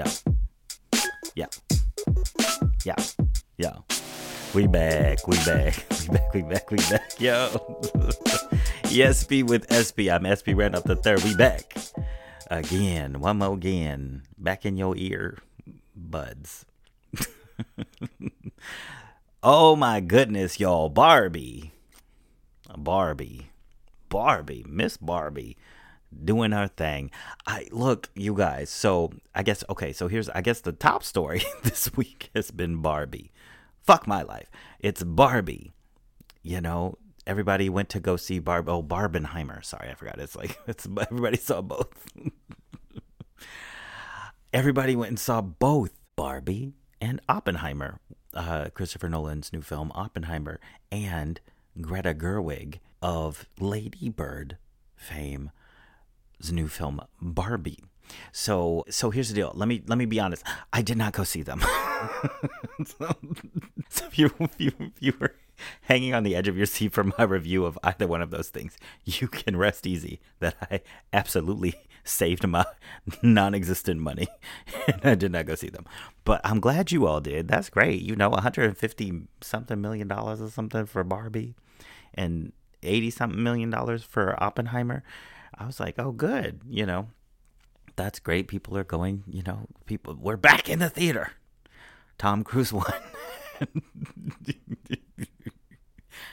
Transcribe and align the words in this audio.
Yeah. 0.00 0.10
Yeah. 1.34 1.46
Yeah. 2.86 2.96
Yeah. 3.58 3.76
We 4.54 4.66
back. 4.66 5.28
We 5.28 5.36
back. 5.44 5.84
We 6.00 6.16
back. 6.16 6.34
We 6.34 6.42
back. 6.42 6.70
We 6.70 6.76
back. 6.78 7.20
Yo. 7.20 7.48
ESP 8.88 9.46
with 9.46 9.68
SB. 9.68 10.12
I'm 10.12 10.22
SB 10.22 10.56
Randolph 10.56 10.84
the 10.84 10.96
third. 10.96 11.22
We 11.22 11.36
back. 11.36 11.76
Again. 12.50 13.20
One 13.20 13.38
more 13.38 13.52
again. 13.52 14.22
Back 14.38 14.64
in 14.64 14.78
your 14.78 14.96
ear 14.96 15.38
buds. 15.94 16.64
oh 19.42 19.76
my 19.76 20.00
goodness, 20.00 20.58
y'all. 20.58 20.88
Barbie. 20.88 21.72
Barbie. 22.74 23.50
Barbie. 24.08 24.64
Miss 24.66 24.96
Barbie 24.96 25.58
doing 26.24 26.52
her 26.52 26.68
thing. 26.68 27.10
I 27.46 27.68
look, 27.70 28.08
you 28.14 28.34
guys. 28.34 28.70
So 28.70 29.12
I 29.34 29.42
guess 29.42 29.64
okay. 29.70 29.92
So 29.92 30.08
here's 30.08 30.28
I 30.30 30.40
guess 30.40 30.60
the 30.60 30.72
top 30.72 31.02
story 31.04 31.42
this 31.62 31.94
week 31.94 32.30
has 32.34 32.50
been 32.50 32.82
Barbie. 32.82 33.32
Fuck 33.82 34.06
my 34.06 34.22
life. 34.22 34.50
It's 34.78 35.02
Barbie. 35.02 35.72
You 36.42 36.60
know, 36.60 36.96
everybody 37.26 37.68
went 37.68 37.88
to 37.90 38.00
go 38.00 38.16
see 38.16 38.38
Barb. 38.38 38.68
Oh, 38.68 38.82
Barbenheimer. 38.82 39.64
Sorry, 39.64 39.90
I 39.90 39.94
forgot. 39.94 40.18
It's 40.18 40.36
like 40.36 40.58
it's 40.66 40.86
everybody 41.00 41.36
saw 41.36 41.60
both. 41.62 42.06
everybody 44.52 44.96
went 44.96 45.10
and 45.10 45.18
saw 45.18 45.40
both 45.40 45.92
Barbie 46.16 46.72
and 47.00 47.20
Oppenheimer. 47.28 48.00
Uh, 48.32 48.68
Christopher 48.72 49.08
Nolan's 49.08 49.52
new 49.52 49.60
film 49.60 49.90
Oppenheimer 49.92 50.60
and 50.92 51.40
Greta 51.80 52.14
Gerwig 52.14 52.78
of 53.02 53.46
Lady 53.58 54.08
Bird 54.08 54.56
fame 54.94 55.50
new 56.50 56.68
film 56.68 57.00
Barbie. 57.20 57.78
So 58.32 58.84
so 58.88 59.10
here's 59.10 59.28
the 59.28 59.34
deal. 59.34 59.52
Let 59.54 59.68
me 59.68 59.82
let 59.86 59.98
me 59.98 60.06
be 60.06 60.20
honest. 60.20 60.44
I 60.72 60.82
did 60.82 60.96
not 60.96 61.12
go 61.12 61.24
see 61.24 61.42
them. 61.42 61.60
so, 62.86 63.14
so 63.88 64.06
if, 64.06 64.18
you, 64.18 64.30
if, 64.40 64.54
you, 64.58 64.72
if 64.78 64.92
you 65.00 65.14
were 65.20 65.34
hanging 65.82 66.14
on 66.14 66.22
the 66.22 66.34
edge 66.34 66.48
of 66.48 66.56
your 66.56 66.66
seat 66.66 66.92
for 66.92 67.04
my 67.04 67.24
review 67.24 67.64
of 67.64 67.78
either 67.84 68.06
one 68.06 68.22
of 68.22 68.30
those 68.30 68.48
things, 68.48 68.76
you 69.04 69.28
can 69.28 69.56
rest 69.56 69.86
easy 69.86 70.20
that 70.40 70.56
I 70.70 70.80
absolutely 71.12 71.74
saved 72.04 72.46
my 72.46 72.64
non-existent 73.22 74.00
money 74.00 74.26
and 74.86 75.00
I 75.04 75.14
did 75.14 75.32
not 75.32 75.46
go 75.46 75.54
see 75.54 75.68
them. 75.68 75.86
But 76.24 76.40
I'm 76.44 76.60
glad 76.60 76.92
you 76.92 77.06
all 77.06 77.20
did. 77.20 77.48
That's 77.48 77.70
great. 77.70 78.02
You 78.02 78.16
know, 78.16 78.30
150 78.30 79.22
something 79.40 79.80
million 79.80 80.08
dollars 80.08 80.40
or 80.40 80.48
something 80.50 80.86
for 80.86 81.04
Barbie 81.04 81.54
and 82.14 82.52
80 82.82 83.10
something 83.10 83.42
million 83.42 83.70
dollars 83.70 84.02
for 84.02 84.42
Oppenheimer. 84.42 85.02
I 85.60 85.66
was 85.66 85.78
like, 85.78 85.98
oh, 85.98 86.10
good. 86.10 86.62
You 86.68 86.86
know, 86.86 87.08
that's 87.94 88.18
great. 88.18 88.48
People 88.48 88.78
are 88.78 88.84
going, 88.84 89.24
you 89.28 89.42
know, 89.42 89.66
people, 89.84 90.16
we're 90.18 90.38
back 90.38 90.70
in 90.70 90.78
the 90.78 90.88
theater. 90.88 91.32
Tom 92.16 92.42
Cruise 92.44 92.72
won. 92.72 92.86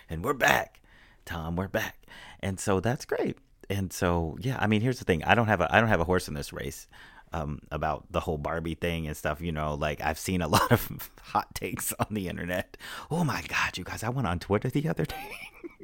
and 0.10 0.24
we're 0.24 0.34
back. 0.34 0.80
Tom, 1.26 1.58
we're 1.58 1.68
back. 1.68 2.06
And 2.40 2.58
so 2.58 2.80
that's 2.80 3.04
great. 3.04 3.38
And 3.70 3.92
so, 3.92 4.38
yeah, 4.40 4.58
I 4.62 4.68
mean, 4.68 4.80
here's 4.80 5.00
the 5.00 5.06
thing. 5.06 5.26
I 5.26 5.36
don't 5.36 5.48
have 5.48 5.60
a 5.60 5.74
I 5.76 5.82
don't 5.82 5.90
have 5.90 6.00
a 6.00 6.06
horse 6.06 6.30
in 6.30 6.34
this 6.34 6.54
race. 6.54 6.88
Um, 7.34 7.60
about 7.72 8.06
the 8.10 8.22
whole 8.22 8.38
Barbie 8.38 8.76
thing 8.76 9.06
and 9.06 9.18
stuff, 9.18 9.42
you 9.42 9.52
know, 9.52 9.74
like 9.74 10.00
I've 10.00 10.18
seen 10.18 10.42
a 10.42 10.48
lot 10.58 10.72
of 10.72 11.12
hot 11.22 11.54
takes 11.54 11.92
on 12.00 12.08
the 12.12 12.30
internet. 12.30 12.78
Oh 13.12 13.26
my 13.26 13.42
God, 13.50 13.78
you 13.78 13.84
guys, 13.84 14.02
I 14.02 14.08
went 14.08 14.30
on 14.30 14.40
Twitter 14.40 14.70
the 14.70 14.88
other 14.88 15.04
day. 15.04 15.30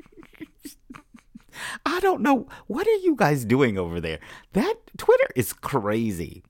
I 1.85 1.99
don't 1.99 2.21
know. 2.21 2.47
What 2.67 2.87
are 2.87 2.97
you 2.97 3.15
guys 3.15 3.45
doing 3.45 3.77
over 3.77 3.99
there? 3.99 4.19
That 4.53 4.75
Twitter 4.97 5.27
is 5.35 5.53
crazy. 5.53 6.43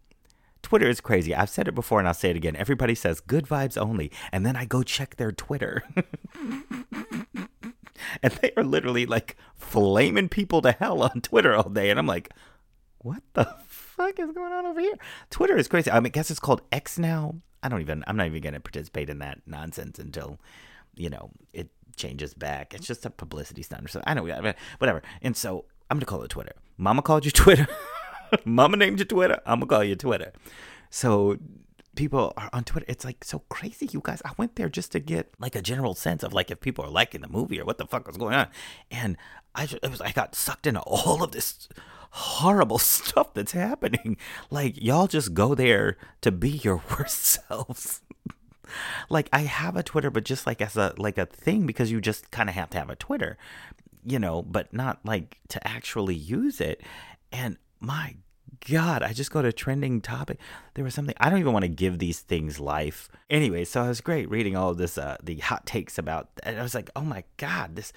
Twitter 0.61 0.87
is 0.87 1.01
crazy. 1.01 1.35
I've 1.35 1.49
said 1.49 1.67
it 1.67 1.75
before 1.75 1.99
and 1.99 2.07
I'll 2.07 2.13
say 2.13 2.29
it 2.29 2.37
again. 2.37 2.55
Everybody 2.55 2.95
says 2.95 3.19
good 3.19 3.45
vibes 3.45 3.77
only. 3.77 4.11
And 4.31 4.45
then 4.45 4.55
I 4.55 4.65
go 4.65 4.81
check 4.81 5.17
their 5.17 5.31
Twitter. 5.31 5.83
and 8.23 8.33
they 8.41 8.51
are 8.57 8.63
literally 8.63 9.05
like 9.05 9.35
flaming 9.55 10.29
people 10.29 10.61
to 10.61 10.71
hell 10.71 11.03
on 11.03 11.21
Twitter 11.21 11.53
all 11.53 11.69
day. 11.69 11.89
And 11.89 11.99
I'm 11.99 12.07
like, 12.07 12.31
what 12.99 13.21
the 13.33 13.45
fuck 13.67 14.17
is 14.19 14.31
going 14.31 14.53
on 14.53 14.65
over 14.65 14.79
here? 14.79 14.95
Twitter 15.29 15.57
is 15.57 15.67
crazy. 15.67 15.91
I 15.91 15.99
mean, 15.99 16.07
I 16.07 16.09
guess 16.09 16.31
it's 16.31 16.39
called 16.39 16.61
X 16.71 16.97
now. 16.97 17.35
I 17.61 17.69
don't 17.69 17.81
even, 17.81 18.03
I'm 18.07 18.17
not 18.17 18.27
even 18.27 18.41
going 18.41 18.53
to 18.53 18.59
participate 18.59 19.09
in 19.09 19.19
that 19.19 19.41
nonsense 19.45 19.99
until, 19.99 20.39
you 20.95 21.09
know, 21.09 21.31
it 21.53 21.69
changes 21.95 22.33
back. 22.33 22.73
It's 22.73 22.87
just 22.87 23.05
a 23.05 23.09
publicity 23.09 23.61
stunt 23.63 23.85
or 23.85 23.87
something. 23.87 24.09
I 24.09 24.13
know, 24.13 24.23
we 24.23 24.31
whatever. 24.31 25.01
And 25.21 25.35
so 25.35 25.65
I'm 25.89 25.97
gonna 25.97 26.05
call 26.05 26.23
it 26.23 26.29
Twitter. 26.29 26.53
Mama 26.77 27.01
called 27.01 27.25
you 27.25 27.31
Twitter. 27.31 27.67
Mama 28.45 28.77
named 28.77 28.99
you 28.99 29.05
Twitter. 29.05 29.39
I'm 29.45 29.59
gonna 29.59 29.67
call 29.67 29.83
you 29.83 29.95
Twitter. 29.95 30.33
So 30.89 31.37
people 31.95 32.33
are 32.37 32.49
on 32.53 32.63
Twitter. 32.63 32.85
It's 32.89 33.05
like 33.05 33.23
so 33.23 33.39
crazy, 33.49 33.87
you 33.91 34.01
guys. 34.03 34.21
I 34.25 34.31
went 34.37 34.55
there 34.55 34.69
just 34.69 34.91
to 34.93 34.99
get 34.99 35.33
like 35.39 35.55
a 35.55 35.61
general 35.61 35.93
sense 35.93 36.23
of 36.23 36.33
like 36.33 36.51
if 36.51 36.59
people 36.59 36.83
are 36.85 36.89
liking 36.89 37.21
the 37.21 37.27
movie 37.27 37.59
or 37.59 37.65
what 37.65 37.77
the 37.77 37.85
fuck 37.85 38.07
was 38.07 38.17
going 38.17 38.35
on. 38.35 38.47
And 38.89 39.17
I 39.55 39.65
just, 39.65 39.83
it 39.83 39.91
was 39.91 40.01
I 40.01 40.11
got 40.11 40.35
sucked 40.35 40.67
into 40.67 40.81
all 40.81 41.23
of 41.23 41.31
this 41.31 41.67
horrible 42.11 42.77
stuff 42.79 43.33
that's 43.33 43.51
happening. 43.51 44.17
Like 44.49 44.81
y'all 44.81 45.07
just 45.07 45.33
go 45.33 45.55
there 45.55 45.97
to 46.21 46.31
be 46.31 46.49
your 46.49 46.81
worst 46.97 47.23
selves. 47.49 48.01
Like 49.09 49.29
I 49.33 49.41
have 49.41 49.75
a 49.75 49.83
Twitter, 49.83 50.09
but 50.09 50.25
just 50.25 50.45
like 50.47 50.61
as 50.61 50.77
a 50.77 50.93
like 50.97 51.17
a 51.17 51.25
thing 51.25 51.65
because 51.65 51.91
you 51.91 52.01
just 52.01 52.31
kind 52.31 52.49
of 52.49 52.55
have 52.55 52.69
to 52.71 52.79
have 52.79 52.89
a 52.89 52.95
Twitter, 52.95 53.37
you 54.05 54.19
know, 54.19 54.41
but 54.41 54.73
not 54.73 54.99
like 55.03 55.39
to 55.49 55.67
actually 55.67 56.15
use 56.15 56.61
it. 56.61 56.81
And 57.31 57.57
my 57.79 58.15
God, 58.69 59.03
I 59.03 59.13
just 59.13 59.31
go 59.31 59.41
to 59.41 59.51
trending 59.51 59.99
topic. 59.99 60.39
There 60.75 60.85
was 60.85 60.93
something 60.93 61.15
I 61.19 61.29
don't 61.29 61.39
even 61.39 61.53
want 61.53 61.63
to 61.63 61.69
give 61.69 61.99
these 61.99 62.19
things 62.19 62.59
life. 62.59 63.09
Anyway, 63.29 63.65
so 63.65 63.83
it 63.83 63.87
was 63.89 64.01
great 64.01 64.29
reading 64.29 64.55
all 64.55 64.69
of 64.69 64.77
this, 64.77 64.97
uh, 64.97 65.17
the 65.21 65.35
hot 65.37 65.65
takes 65.65 65.97
about, 65.97 66.29
and 66.43 66.57
I 66.57 66.63
was 66.63 66.75
like, 66.75 66.89
oh 66.95 67.01
my 67.01 67.23
God, 67.37 67.75
this 67.75 67.91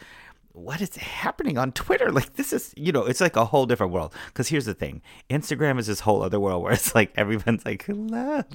what 0.56 0.80
is 0.80 0.96
happening 0.96 1.58
on 1.58 1.70
Twitter? 1.72 2.10
Like 2.10 2.34
this 2.34 2.52
is, 2.52 2.72
you 2.76 2.90
know, 2.90 3.04
it's 3.04 3.20
like 3.20 3.36
a 3.36 3.44
whole 3.44 3.66
different 3.66 3.92
world. 3.92 4.14
Because 4.28 4.48
here's 4.48 4.64
the 4.64 4.74
thing: 4.74 5.02
Instagram 5.28 5.78
is 5.78 5.86
this 5.86 6.00
whole 6.00 6.22
other 6.22 6.40
world 6.40 6.62
where 6.62 6.72
it's 6.72 6.94
like 6.94 7.12
everyone's 7.16 7.64
like, 7.66 7.84
love, 7.88 8.46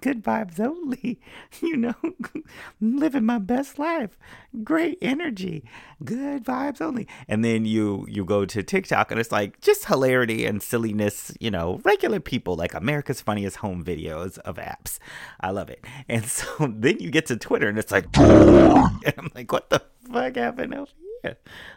good 0.00 0.22
vibes 0.22 0.60
only. 0.60 1.20
You 1.60 1.76
know, 1.76 1.94
living 2.80 3.24
my 3.24 3.38
best 3.38 3.78
life, 3.78 4.16
great 4.62 4.98
energy, 5.02 5.64
good 6.04 6.44
vibes 6.44 6.80
only. 6.80 7.08
And 7.26 7.44
then 7.44 7.64
you 7.64 8.06
you 8.08 8.24
go 8.24 8.44
to 8.44 8.62
TikTok 8.62 9.10
and 9.10 9.20
it's 9.20 9.32
like 9.32 9.60
just 9.60 9.86
hilarity 9.86 10.46
and 10.46 10.62
silliness. 10.62 11.32
You 11.40 11.50
know, 11.50 11.80
regular 11.84 12.20
people 12.20 12.54
like 12.56 12.74
America's 12.74 13.20
funniest 13.20 13.56
home 13.56 13.84
videos 13.84 14.38
of 14.38 14.56
apps. 14.56 14.98
I 15.40 15.50
love 15.50 15.68
it. 15.68 15.84
And 16.08 16.24
so 16.38 16.46
then 16.60 17.00
you 17.00 17.10
get 17.10 17.26
to 17.26 17.36
Twitter 17.36 17.68
and 17.68 17.78
it's 17.78 17.92
like, 17.92 18.06
and 18.16 19.14
I'm 19.18 19.30
like, 19.34 19.50
what 19.52 19.70
the 19.70 19.82
fuck 20.10 20.36
happened 20.36 20.74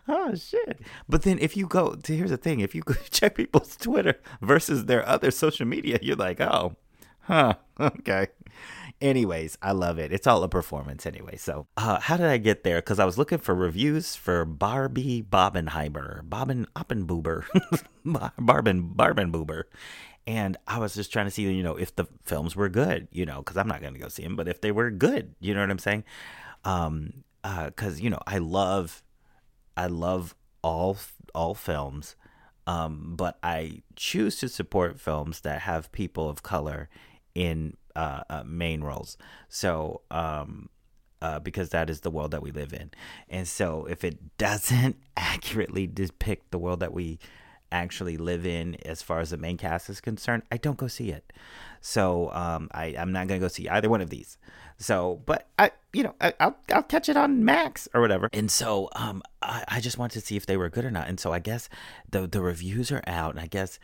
Oh 0.08 0.36
shit. 0.36 0.82
But 1.08 1.24
then 1.24 1.40
if 1.40 1.56
you 1.56 1.68
go 1.68 1.96
to 1.96 2.16
here's 2.16 2.30
the 2.30 2.38
thing, 2.38 2.60
if 2.60 2.76
you 2.76 2.84
check 3.12 3.36
people's 3.36 3.76
Twitter 3.78 4.20
versus 4.42 4.86
their 4.86 5.08
other 5.08 5.32
social 5.32 5.66
media, 5.66 6.00
you're 6.02 6.16
like, 6.16 6.42
oh, 6.42 6.76
huh, 7.22 7.56
okay. 7.80 8.28
Anyways, 9.00 9.58
I 9.64 9.72
love 9.72 9.98
it. 9.98 10.14
It's 10.14 10.28
all 10.28 10.44
a 10.44 10.48
performance 10.48 11.08
anyway. 11.08 11.36
So, 11.36 11.66
uh, 11.76 12.00
how 12.00 12.18
did 12.18 12.28
I 12.28 12.38
get 12.38 12.64
there? 12.64 12.78
Because 12.78 13.00
I 13.00 13.06
was 13.06 13.18
looking 13.18 13.40
for 13.40 13.56
reviews 13.56 14.16
for 14.16 14.46
Barbie 14.46 15.24
Bobenheimer, 15.24 16.22
Bobbin 16.30 16.68
Oppenboober, 16.76 17.46
Barben 18.06 18.96
Barbenboober. 18.96 19.64
And 20.28 20.56
I 20.68 20.78
was 20.78 20.94
just 20.94 21.12
trying 21.12 21.26
to 21.26 21.32
see, 21.32 21.52
you 21.52 21.64
know, 21.64 21.78
if 21.78 21.96
the 21.96 22.06
films 22.24 22.56
were 22.56 22.70
good, 22.70 23.08
you 23.12 23.26
know, 23.26 23.40
because 23.40 23.58
I'm 23.58 23.68
not 23.68 23.82
going 23.82 23.94
to 23.94 24.00
go 24.00 24.08
see 24.08 24.22
them, 24.22 24.36
but 24.36 24.48
if 24.48 24.62
they 24.62 24.72
were 24.72 24.92
good, 24.92 25.34
you 25.40 25.56
know 25.56 25.62
what 25.62 25.72
I'm 25.72 25.80
saying? 25.80 26.04
Um, 26.64 27.24
because 27.42 27.96
uh, 27.96 28.04
you 28.04 28.10
know 28.12 28.20
I 28.28 28.38
love, 28.38 29.02
I 29.82 29.88
love 29.88 30.36
all 30.62 30.96
all 31.34 31.56
films, 31.56 32.16
um, 32.68 33.16
but 33.16 33.40
I 33.42 33.82
choose 33.96 34.36
to 34.38 34.48
support 34.48 35.00
films 35.00 35.42
that 35.42 35.62
have 35.62 35.92
people 35.92 36.30
of 36.30 36.44
color 36.44 36.88
in 37.34 37.78
uh, 37.96 38.22
uh, 38.30 38.44
main 38.46 38.82
roles. 38.84 39.18
So 39.50 40.02
um, 40.12 40.70
uh, 41.20 41.40
because 41.40 41.70
that 41.70 41.90
is 41.90 42.02
the 42.02 42.12
world 42.12 42.30
that 42.30 42.44
we 42.44 42.52
live 42.52 42.74
in. 42.74 42.92
And 43.28 43.48
so 43.48 43.88
if 43.90 44.04
it 44.04 44.38
doesn't 44.38 44.98
accurately 45.18 45.88
depict 45.88 46.52
the 46.52 46.60
world 46.60 46.80
that 46.82 46.94
we 46.94 47.18
actually 47.72 48.18
live 48.18 48.46
in 48.46 48.76
as 48.86 49.02
far 49.02 49.20
as 49.20 49.30
the 49.30 49.38
main 49.38 49.58
cast 49.58 49.90
is 49.90 50.02
concerned, 50.02 50.44
I 50.52 50.58
don't 50.58 50.78
go 50.78 50.88
see 50.88 51.12
it. 51.12 51.32
So 51.82 52.32
um, 52.34 52.70
I, 52.74 52.96
I'm 52.98 53.12
not 53.12 53.28
going 53.28 53.40
to 53.40 53.44
go 53.44 53.48
see 53.48 53.68
either 53.68 53.90
one 53.90 54.02
of 54.02 54.10
these. 54.10 54.38
So, 54.78 55.22
but 55.26 55.48
I, 55.60 55.72
you 55.94 56.04
know, 56.04 56.16
I, 56.20 56.34
will 56.40 56.56
I'll 56.74 56.84
catch 56.84 57.08
it 57.10 57.18
on 57.18 57.46
Max 57.46 57.88
or 57.94 58.02
whatever. 58.02 58.30
And 58.34 58.50
so, 58.50 58.90
um, 58.96 59.22
I, 59.42 59.64
I 59.68 59.80
just 59.80 59.98
wanted 59.98 60.20
to 60.20 60.26
see 60.26 60.36
if 60.36 60.46
they 60.46 60.58
were 60.58 60.70
good 60.70 60.86
or 60.86 60.92
not. 60.92 61.08
And 61.08 61.20
so 61.20 61.32
I 61.32 61.40
guess 61.40 61.70
the 62.10 62.28
the 62.28 62.42
reviews 62.42 62.92
are 62.92 63.04
out, 63.06 63.32
and 63.32 63.40
I 63.40 63.48
guess, 63.48 63.80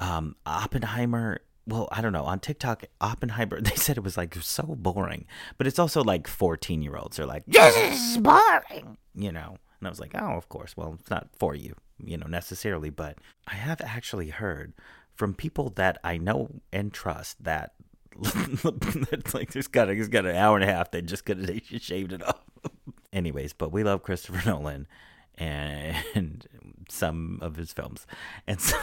um, 0.00 0.36
Oppenheimer. 0.46 1.40
Well, 1.66 1.86
I 1.92 2.00
don't 2.00 2.14
know. 2.14 2.24
On 2.24 2.40
TikTok, 2.40 2.84
Oppenheimer, 2.98 3.60
they 3.60 3.74
said 3.74 3.98
it 3.98 4.04
was 4.04 4.16
like 4.16 4.34
so 4.36 4.62
boring, 4.78 5.26
but 5.58 5.66
it's 5.66 5.78
also 5.78 6.02
like 6.02 6.26
14 6.26 6.80
year 6.80 6.96
olds 6.96 7.18
are 7.18 7.26
like, 7.26 7.44
this 7.46 7.76
is 7.76 8.18
boring, 8.18 8.96
you 9.14 9.32
know. 9.32 9.58
And 9.80 9.86
I 9.86 9.90
was 9.90 10.00
like, 10.00 10.12
oh, 10.14 10.36
of 10.36 10.48
course. 10.48 10.76
Well, 10.76 10.96
it's 11.00 11.10
not 11.10 11.28
for 11.38 11.54
you, 11.54 11.74
you 12.02 12.16
know, 12.16 12.26
necessarily. 12.26 12.90
But 12.90 13.18
I 13.46 13.54
have 13.54 13.80
actually 13.80 14.30
heard 14.30 14.72
from 15.14 15.34
people 15.34 15.70
that 15.70 15.98
I 16.04 16.16
know 16.16 16.48
and 16.72 16.92
trust 16.92 17.42
that 17.42 17.74
it's 18.20 19.34
like 19.34 19.52
there's 19.52 19.68
got 19.68 19.88
a, 19.88 19.94
he's 19.94 20.08
got 20.08 20.26
an 20.26 20.36
hour 20.36 20.56
and 20.56 20.68
a 20.68 20.72
half. 20.72 20.90
They 20.90 21.02
just 21.02 21.24
could 21.24 21.48
have 21.48 21.62
shaved 21.82 22.12
it 22.12 22.26
off. 22.26 22.40
Anyways, 23.12 23.52
but 23.52 23.72
we 23.72 23.84
love 23.84 24.02
Christopher 24.02 24.48
Nolan 24.48 24.86
and 25.36 26.46
some 26.88 27.38
of 27.40 27.56
his 27.56 27.72
films, 27.72 28.06
and 28.46 28.60
so 28.60 28.76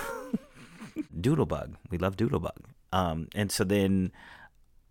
Doodlebug. 1.19 1.75
We 1.89 1.98
love 1.98 2.15
Doodlebug. 2.15 2.57
Um, 2.94 3.27
and 3.36 3.51
so 3.51 3.63
then 3.63 4.12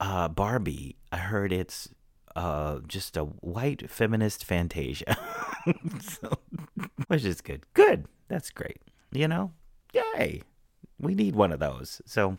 uh, 0.01 0.29
Barbie. 0.29 0.97
I 1.11 1.19
heard 1.19 1.53
it's 1.53 1.89
uh, 2.37 2.81
just 2.87 3.17
a 3.17 3.25
white 3.25 3.91
feminist 3.91 4.45
fantasia, 4.45 5.17
so, 6.01 6.39
which 7.07 7.25
is 7.25 7.41
good. 7.41 7.63
Good. 7.75 8.07
That's 8.29 8.51
great. 8.51 8.81
You 9.13 9.29
know, 9.29 9.53
yay. 9.93 10.43
We 10.99 11.15
need 11.15 11.35
one 11.35 11.53
of 11.53 11.61
those. 11.61 12.01
So, 12.07 12.39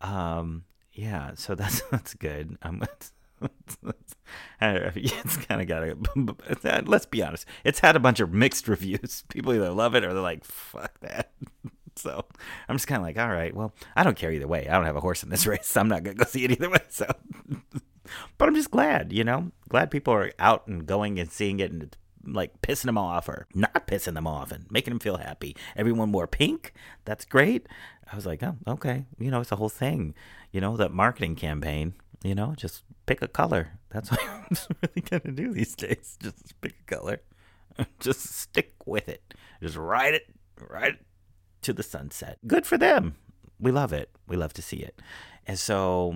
um, 0.00 0.64
yeah, 0.92 1.32
so 1.34 1.54
that's 1.56 1.82
that's 1.90 2.14
good. 2.14 2.56
Um, 2.62 2.82
it's 4.60 5.36
kind 5.36 5.60
of 5.60 5.66
got 5.66 5.82
a. 5.82 6.82
Let's 6.86 7.06
be 7.06 7.22
honest, 7.22 7.46
it's 7.64 7.80
had 7.80 7.96
a 7.96 8.00
bunch 8.00 8.20
of 8.20 8.32
mixed 8.32 8.68
reviews. 8.68 9.24
People 9.28 9.52
either 9.54 9.70
love 9.70 9.94
it 9.94 10.04
or 10.04 10.12
they're 10.12 10.22
like, 10.22 10.44
"Fuck 10.44 11.00
that." 11.00 11.32
So 11.96 12.24
I'm 12.68 12.76
just 12.76 12.88
kind 12.88 13.00
of 13.00 13.04
like, 13.04 13.18
all 13.18 13.28
right, 13.28 13.54
well, 13.54 13.72
I 13.94 14.02
don't 14.02 14.16
care 14.16 14.32
either 14.32 14.48
way. 14.48 14.66
I 14.68 14.72
don't 14.72 14.84
have 14.84 14.96
a 14.96 15.00
horse 15.00 15.22
in 15.22 15.30
this 15.30 15.46
race. 15.46 15.66
So 15.68 15.80
I'm 15.80 15.88
not 15.88 16.02
gonna 16.02 16.16
go 16.16 16.24
see 16.24 16.44
it 16.44 16.50
either 16.50 16.70
way. 16.70 16.82
So, 16.88 17.06
but 18.38 18.48
I'm 18.48 18.54
just 18.54 18.70
glad, 18.70 19.12
you 19.12 19.24
know, 19.24 19.52
glad 19.68 19.90
people 19.90 20.12
are 20.14 20.32
out 20.38 20.66
and 20.66 20.86
going 20.86 21.18
and 21.18 21.30
seeing 21.30 21.60
it 21.60 21.72
and 21.72 21.96
like 22.26 22.62
pissing 22.62 22.86
them 22.86 22.98
off 22.98 23.28
or 23.28 23.46
not 23.54 23.86
pissing 23.86 24.14
them 24.14 24.26
off 24.26 24.50
and 24.50 24.70
making 24.70 24.92
them 24.92 25.00
feel 25.00 25.18
happy. 25.18 25.56
Everyone 25.76 26.12
wore 26.12 26.26
pink. 26.26 26.72
That's 27.04 27.24
great. 27.24 27.66
I 28.10 28.16
was 28.16 28.26
like, 28.26 28.42
oh, 28.42 28.56
okay. 28.66 29.04
You 29.18 29.30
know, 29.30 29.40
it's 29.40 29.52
a 29.52 29.56
whole 29.56 29.68
thing. 29.68 30.14
You 30.52 30.60
know, 30.60 30.76
that 30.76 30.92
marketing 30.92 31.36
campaign. 31.36 31.94
You 32.22 32.34
know, 32.34 32.54
just 32.56 32.84
pick 33.04 33.20
a 33.20 33.28
color. 33.28 33.78
That's 33.90 34.10
what 34.10 34.20
I'm 34.26 34.56
really 34.82 35.02
gonna 35.02 35.34
do 35.34 35.52
these 35.52 35.74
days. 35.74 36.16
Just 36.22 36.58
pick 36.62 36.74
a 36.88 36.94
color. 36.94 37.20
just 38.00 38.20
stick 38.20 38.74
with 38.86 39.08
it. 39.08 39.34
Just 39.62 39.76
ride 39.76 40.14
it, 40.14 40.26
ride 40.60 40.94
it 40.94 41.06
to 41.62 41.72
the 41.72 41.82
sunset. 41.82 42.38
Good 42.46 42.66
for 42.66 42.78
them. 42.78 43.16
We 43.58 43.70
love 43.70 43.92
it. 43.92 44.10
We 44.26 44.36
love 44.36 44.52
to 44.54 44.62
see 44.62 44.78
it. 44.78 45.00
And 45.46 45.58
so, 45.58 46.14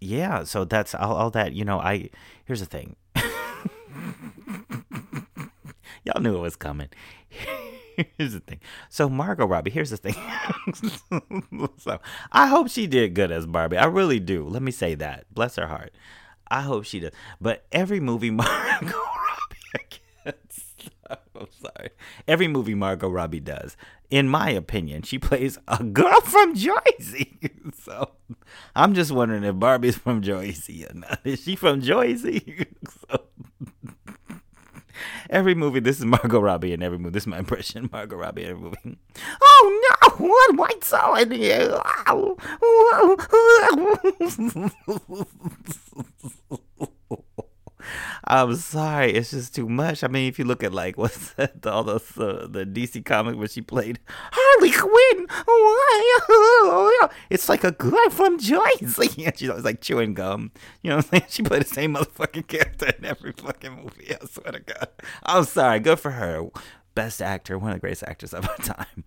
yeah. 0.00 0.44
So 0.44 0.64
that's 0.64 0.94
all, 0.94 1.14
all 1.14 1.30
that. 1.30 1.52
You 1.52 1.64
know, 1.64 1.78
I 1.78 2.10
here's 2.44 2.60
the 2.60 2.66
thing. 2.66 2.96
Y'all 6.04 6.20
knew 6.20 6.36
it 6.36 6.40
was 6.40 6.56
coming. 6.56 6.88
here's 8.18 8.32
the 8.32 8.40
thing. 8.40 8.60
So 8.88 9.08
Margot 9.08 9.46
Robbie, 9.46 9.70
here's 9.70 9.90
the 9.90 9.96
thing. 9.96 10.14
so 11.78 12.00
I 12.32 12.46
hope 12.46 12.68
she 12.68 12.86
did 12.86 13.14
good 13.14 13.30
as 13.30 13.46
Barbie. 13.46 13.76
I 13.76 13.86
really 13.86 14.20
do. 14.20 14.46
Let 14.48 14.62
me 14.62 14.72
say 14.72 14.94
that. 14.96 15.26
Bless 15.32 15.56
her 15.56 15.66
heart. 15.66 15.92
I 16.48 16.62
hope 16.62 16.84
she 16.84 17.00
does. 17.00 17.12
But 17.40 17.66
every 17.70 18.00
movie 18.00 18.30
Margot 18.30 18.86
Robbie, 18.86 19.56
I 19.76 19.80
guess. 20.24 20.74
I'm 21.08 21.46
sorry. 21.50 21.90
Every 22.28 22.48
movie 22.48 22.74
Margot 22.74 23.08
Robbie 23.08 23.40
does, 23.40 23.76
in 24.10 24.28
my 24.28 24.50
opinion, 24.50 25.02
she 25.02 25.18
plays 25.18 25.58
a 25.68 25.82
girl 25.82 26.20
from 26.20 26.54
Jersey. 26.54 27.38
so 27.82 28.10
I'm 28.74 28.94
just 28.94 29.10
wondering 29.10 29.44
if 29.44 29.58
Barbie's 29.58 29.96
from 29.96 30.22
Jersey 30.22 30.86
or 30.86 30.94
not. 30.94 31.20
Is 31.24 31.42
she 31.42 31.56
from 31.56 31.80
Jersey? 31.80 32.66
so, 33.10 33.22
every 35.28 35.54
movie, 35.54 35.80
this 35.80 35.98
is 35.98 36.04
Margot 36.04 36.40
Robbie 36.40 36.72
in 36.72 36.82
every 36.82 36.98
movie. 36.98 37.12
This 37.12 37.24
is 37.24 37.28
my 37.28 37.38
impression, 37.38 37.88
Margot 37.92 38.16
Robbie 38.16 38.44
in 38.44 38.50
every 38.50 38.62
movie. 38.62 38.98
Oh 39.42 39.88
no! 40.02 40.26
What 40.26 40.56
white 40.56 40.84
saw 40.84 41.14
in 41.14 41.30
here? 41.30 41.80
I'm 48.32 48.54
sorry, 48.54 49.12
it's 49.14 49.32
just 49.32 49.56
too 49.56 49.68
much. 49.68 50.04
I 50.04 50.06
mean, 50.06 50.28
if 50.28 50.38
you 50.38 50.44
look 50.44 50.62
at 50.62 50.72
like 50.72 50.96
what's 50.96 51.32
that, 51.32 51.66
all 51.66 51.82
the 51.82 51.96
uh, 51.96 52.46
the 52.46 52.64
DC 52.64 53.04
comic 53.04 53.36
where 53.36 53.48
she 53.48 53.60
played 53.60 53.98
Harley 54.08 54.70
Quinn, 54.70 55.26
why? 55.44 57.08
it's 57.30 57.48
like 57.48 57.64
a 57.64 57.72
guy 57.72 58.08
from 58.10 58.38
Jersey, 58.38 59.24
and 59.24 59.36
she's 59.36 59.50
always 59.50 59.64
like 59.64 59.80
chewing 59.80 60.14
gum. 60.14 60.52
You 60.82 60.90
know 60.90 60.96
what 60.98 61.06
I'm 61.06 61.10
saying? 61.10 61.24
She 61.28 61.42
played 61.42 61.62
the 61.62 61.74
same 61.74 61.94
motherfucking 61.96 62.46
character 62.46 62.92
in 62.96 63.04
every 63.04 63.32
fucking 63.32 63.82
movie. 63.82 64.14
I 64.14 64.24
swear 64.24 64.52
to 64.52 64.60
God. 64.60 64.88
I'm 65.24 65.42
sorry. 65.42 65.80
Good 65.80 65.98
for 65.98 66.12
her. 66.12 66.50
Best 66.94 67.20
actor, 67.20 67.58
one 67.58 67.70
of 67.70 67.76
the 67.76 67.80
greatest 67.80 68.04
actors 68.04 68.32
of 68.32 68.48
our 68.48 68.56
time. 68.58 69.02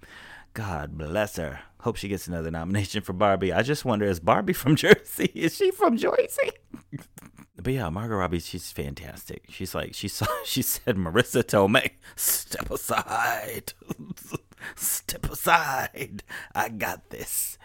God 0.54 0.98
bless 0.98 1.38
her. 1.38 1.62
Hope 1.80 1.96
she 1.96 2.10
gets 2.10 2.28
another 2.28 2.52
nomination 2.52 3.02
for 3.02 3.14
Barbie. 3.14 3.54
I 3.54 3.62
just 3.62 3.86
wonder, 3.86 4.06
is 4.06 4.20
Barbie 4.20 4.54
from 4.54 4.76
Jersey? 4.76 5.32
Is 5.34 5.56
she 5.56 5.72
from 5.72 5.96
Jersey? 5.96 6.52
But 7.56 7.74
yeah, 7.74 7.90
Margot 7.90 8.16
Robbie, 8.16 8.40
she's 8.40 8.72
fantastic. 8.72 9.46
She's 9.50 9.76
like, 9.76 9.94
she 9.94 10.08
saw, 10.08 10.26
she 10.46 10.62
said, 10.62 10.98
Marisa 10.98 11.44
Tomei, 11.44 11.92
step 12.16 12.72
aside, 12.72 13.74
step 14.76 15.32
aside. 15.32 16.24
I 16.56 16.70
got 16.70 17.10
this. 17.10 17.58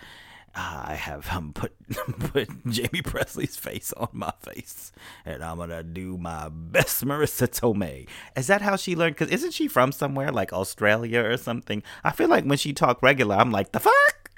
I 0.54 0.94
have 0.94 1.28
um, 1.32 1.52
put 1.52 1.72
put 2.18 2.48
Jaime 2.64 3.02
Pressly's 3.02 3.56
face 3.56 3.92
on 3.92 4.08
my 4.12 4.32
face, 4.42 4.92
and 5.24 5.42
I'm 5.42 5.58
gonna 5.58 5.84
do 5.84 6.18
my 6.18 6.48
best, 6.48 7.04
Marisa 7.04 7.46
Tomei. 7.46 8.08
Is 8.36 8.48
that 8.48 8.60
how 8.60 8.74
she 8.74 8.96
learned? 8.96 9.14
Because 9.14 9.32
isn't 9.32 9.52
she 9.52 9.68
from 9.68 9.92
somewhere 9.92 10.32
like 10.32 10.52
Australia 10.52 11.22
or 11.22 11.36
something? 11.36 11.82
I 12.02 12.10
feel 12.10 12.28
like 12.28 12.44
when 12.44 12.58
she 12.58 12.72
talk 12.72 13.02
regular, 13.02 13.36
I'm 13.36 13.52
like 13.52 13.70
the 13.70 13.80
fuck. 13.80 14.30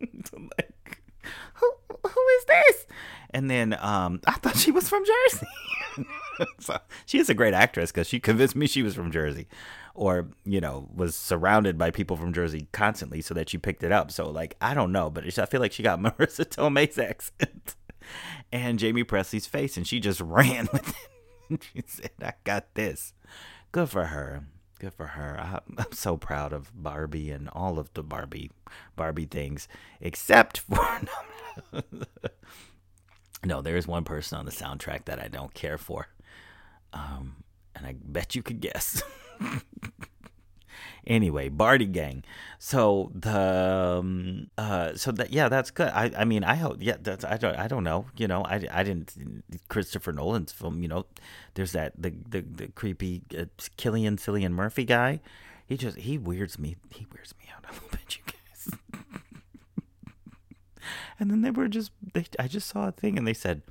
like, 0.00 1.00
who 1.54 1.72
who 2.08 2.20
is 2.38 2.44
this? 2.46 2.86
And 3.32 3.50
then 3.50 3.76
um, 3.80 4.20
I 4.26 4.32
thought 4.32 4.56
she 4.56 4.70
was 4.70 4.88
from 4.88 5.04
Jersey. 5.04 5.46
so 6.58 6.78
she 7.06 7.18
is 7.18 7.28
a 7.28 7.34
great 7.34 7.54
actress 7.54 7.92
because 7.92 8.06
she 8.06 8.20
convinced 8.20 8.56
me 8.56 8.66
she 8.66 8.82
was 8.82 8.94
from 8.94 9.10
Jersey 9.10 9.46
or 9.94 10.28
you 10.44 10.60
know 10.60 10.88
was 10.94 11.14
surrounded 11.14 11.76
by 11.76 11.90
people 11.90 12.16
from 12.16 12.32
Jersey 12.32 12.68
constantly, 12.72 13.20
so 13.20 13.34
that 13.34 13.48
she 13.48 13.58
picked 13.58 13.82
it 13.82 13.92
up. 13.92 14.10
So 14.10 14.30
like 14.30 14.56
I 14.60 14.74
don't 14.74 14.92
know, 14.92 15.10
but 15.10 15.26
I 15.38 15.46
feel 15.46 15.60
like 15.60 15.72
she 15.72 15.82
got 15.82 16.00
Marisa 16.00 16.48
Tomei's 16.48 16.98
accent 16.98 17.76
and 18.50 18.80
Jaime 18.80 19.04
Pressly's 19.04 19.46
face, 19.46 19.76
and 19.76 19.86
she 19.86 20.00
just 20.00 20.20
ran 20.20 20.68
with 20.72 20.94
it. 21.50 21.62
she 21.74 21.82
said, 21.86 22.10
"I 22.22 22.32
got 22.44 22.74
this." 22.74 23.14
Good 23.70 23.88
for 23.88 24.06
her. 24.06 24.44
Good 24.78 24.92
for 24.94 25.06
her. 25.06 25.60
I'm 25.78 25.92
so 25.92 26.16
proud 26.16 26.52
of 26.52 26.72
Barbie 26.74 27.30
and 27.30 27.48
all 27.50 27.78
of 27.78 27.92
the 27.94 28.02
Barbie 28.02 28.50
Barbie 28.96 29.26
things, 29.26 29.68
except 30.00 30.58
for. 30.58 31.00
No, 33.44 33.60
there 33.60 33.76
is 33.76 33.86
one 33.86 34.04
person 34.04 34.38
on 34.38 34.44
the 34.44 34.52
soundtrack 34.52 35.06
that 35.06 35.18
I 35.18 35.28
don't 35.28 35.52
care 35.52 35.78
for. 35.78 36.08
Um, 36.92 37.42
and 37.74 37.86
I 37.86 37.94
bet 37.98 38.34
you 38.34 38.42
could 38.42 38.60
guess. 38.60 39.02
anyway, 41.06 41.48
Bardigang. 41.48 42.22
So 42.58 43.10
the 43.14 43.98
um, 44.00 44.50
uh, 44.56 44.94
so 44.94 45.12
that 45.12 45.32
yeah, 45.32 45.48
that's 45.48 45.70
good. 45.70 45.88
I 45.88 46.12
I 46.16 46.24
mean 46.24 46.44
I 46.44 46.54
hope 46.54 46.76
yeah 46.80 46.96
that's 47.00 47.24
I 47.24 47.36
don't 47.36 47.56
I 47.56 47.66
don't 47.66 47.84
know 47.84 48.06
you 48.16 48.28
know 48.28 48.44
I, 48.44 48.64
I 48.70 48.82
didn't 48.82 49.14
Christopher 49.68 50.12
Nolan's 50.12 50.52
film 50.52 50.82
you 50.82 50.88
know 50.88 51.06
there's 51.54 51.72
that 51.72 51.94
the 52.00 52.12
the, 52.28 52.42
the 52.42 52.68
creepy 52.68 53.22
uh, 53.36 53.46
Killian 53.76 54.16
Cillian 54.16 54.52
Murphy 54.52 54.84
guy. 54.84 55.20
He 55.66 55.76
just 55.76 55.98
he 55.98 56.18
weirds 56.18 56.58
me 56.58 56.76
he 56.90 57.06
weirds 57.12 57.34
me 57.38 57.46
out 57.56 57.64
a 57.70 57.72
little 57.72 57.88
bit 57.90 58.16
you. 58.16 58.31
And 61.18 61.30
then 61.30 61.42
they 61.42 61.50
were 61.50 61.68
just 61.68 61.92
they 62.14 62.26
I 62.38 62.48
just 62.48 62.68
saw 62.68 62.88
a 62.88 62.92
thing 62.92 63.18
and 63.18 63.26
they 63.26 63.34
said 63.34 63.62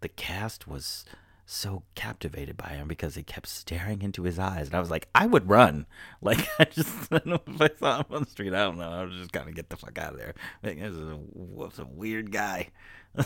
the 0.00 0.08
cast 0.08 0.66
was 0.68 1.04
so 1.50 1.82
captivated 1.94 2.58
by 2.58 2.68
him 2.68 2.86
because 2.86 3.14
he 3.14 3.22
kept 3.22 3.48
staring 3.48 4.02
into 4.02 4.24
his 4.24 4.38
eyes. 4.38 4.66
And 4.66 4.74
I 4.74 4.80
was 4.80 4.90
like, 4.90 5.08
I 5.14 5.26
would 5.26 5.48
run. 5.48 5.86
Like, 6.20 6.46
I 6.58 6.64
just, 6.64 6.88
I 7.12 7.20
know 7.24 7.40
if 7.46 7.62
I 7.62 7.70
saw 7.78 7.98
him 7.98 8.06
on 8.10 8.24
the 8.24 8.30
street, 8.30 8.52
I 8.52 8.64
don't 8.64 8.76
know. 8.76 8.90
I 8.90 9.04
was 9.04 9.14
just 9.14 9.32
kind 9.32 9.48
of 9.48 9.54
get 9.54 9.70
the 9.70 9.76
fuck 9.76 9.96
out 9.98 10.14
of 10.14 10.18
there. 10.18 10.34
Like, 10.64 10.80
this 10.80 10.92
is 10.92 11.08
a, 11.08 11.82
a 11.82 11.86
weird 11.86 12.32
guy. 12.32 12.68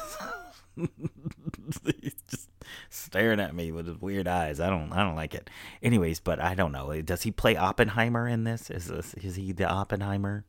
He's 0.77 2.15
just 2.29 2.51
staring 2.91 3.41
at 3.41 3.55
me 3.55 3.73
with 3.73 3.87
his 3.87 3.99
weird 3.99 4.29
eyes. 4.29 4.61
I 4.61 4.69
don't, 4.69 4.93
I 4.93 5.03
don't 5.03 5.17
like 5.17 5.35
it. 5.35 5.49
Anyways, 5.83 6.21
but 6.21 6.39
I 6.39 6.55
don't 6.55 6.71
know. 6.71 7.01
Does 7.01 7.23
he 7.23 7.31
play 7.31 7.57
Oppenheimer 7.57 8.29
in 8.29 8.45
this? 8.45 8.71
Is 8.71 8.89
this, 8.89 9.15
is 9.15 9.37
he 9.37 9.53
the 9.53 9.67
Oppenheimer? 9.67 10.45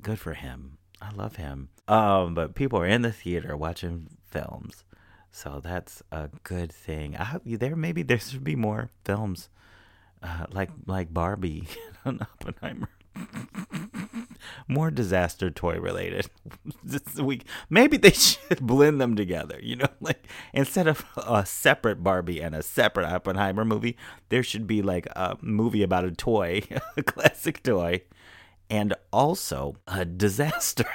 Good 0.00 0.20
for 0.20 0.34
him. 0.34 0.76
I 1.00 1.12
love 1.12 1.36
him. 1.36 1.68
Um, 1.88 2.34
but 2.34 2.54
people 2.54 2.78
are 2.80 2.86
in 2.86 3.02
the 3.02 3.12
theater 3.12 3.56
watching 3.56 4.08
films 4.28 4.84
so 5.36 5.60
that's 5.62 6.02
a 6.10 6.30
good 6.44 6.72
thing. 6.72 7.14
I 7.14 7.24
hope 7.24 7.42
there 7.44 7.76
maybe 7.76 8.02
there 8.02 8.18
should 8.18 8.42
be 8.42 8.56
more 8.56 8.88
films 9.04 9.50
uh, 10.22 10.46
like 10.50 10.70
like 10.86 11.12
Barbie 11.12 11.68
and 12.06 12.22
Oppenheimer. 12.22 12.88
more 14.68 14.90
disaster 14.90 15.50
toy 15.50 15.78
related 15.78 16.30
this 16.82 17.16
week. 17.16 17.44
Maybe 17.68 17.98
they 17.98 18.12
should 18.12 18.60
blend 18.62 18.98
them 18.98 19.14
together. 19.14 19.58
You 19.62 19.76
know, 19.76 19.88
like 20.00 20.26
instead 20.54 20.86
of 20.86 21.04
a 21.18 21.44
separate 21.44 22.02
Barbie 22.02 22.40
and 22.40 22.54
a 22.54 22.62
separate 22.62 23.06
Oppenheimer 23.06 23.66
movie, 23.66 23.98
there 24.30 24.42
should 24.42 24.66
be 24.66 24.80
like 24.80 25.04
a 25.14 25.36
movie 25.42 25.82
about 25.82 26.06
a 26.06 26.12
toy, 26.12 26.62
a 26.96 27.02
classic 27.02 27.62
toy, 27.62 28.00
and 28.70 28.94
also 29.12 29.76
a 29.86 30.04
disaster. 30.04 30.86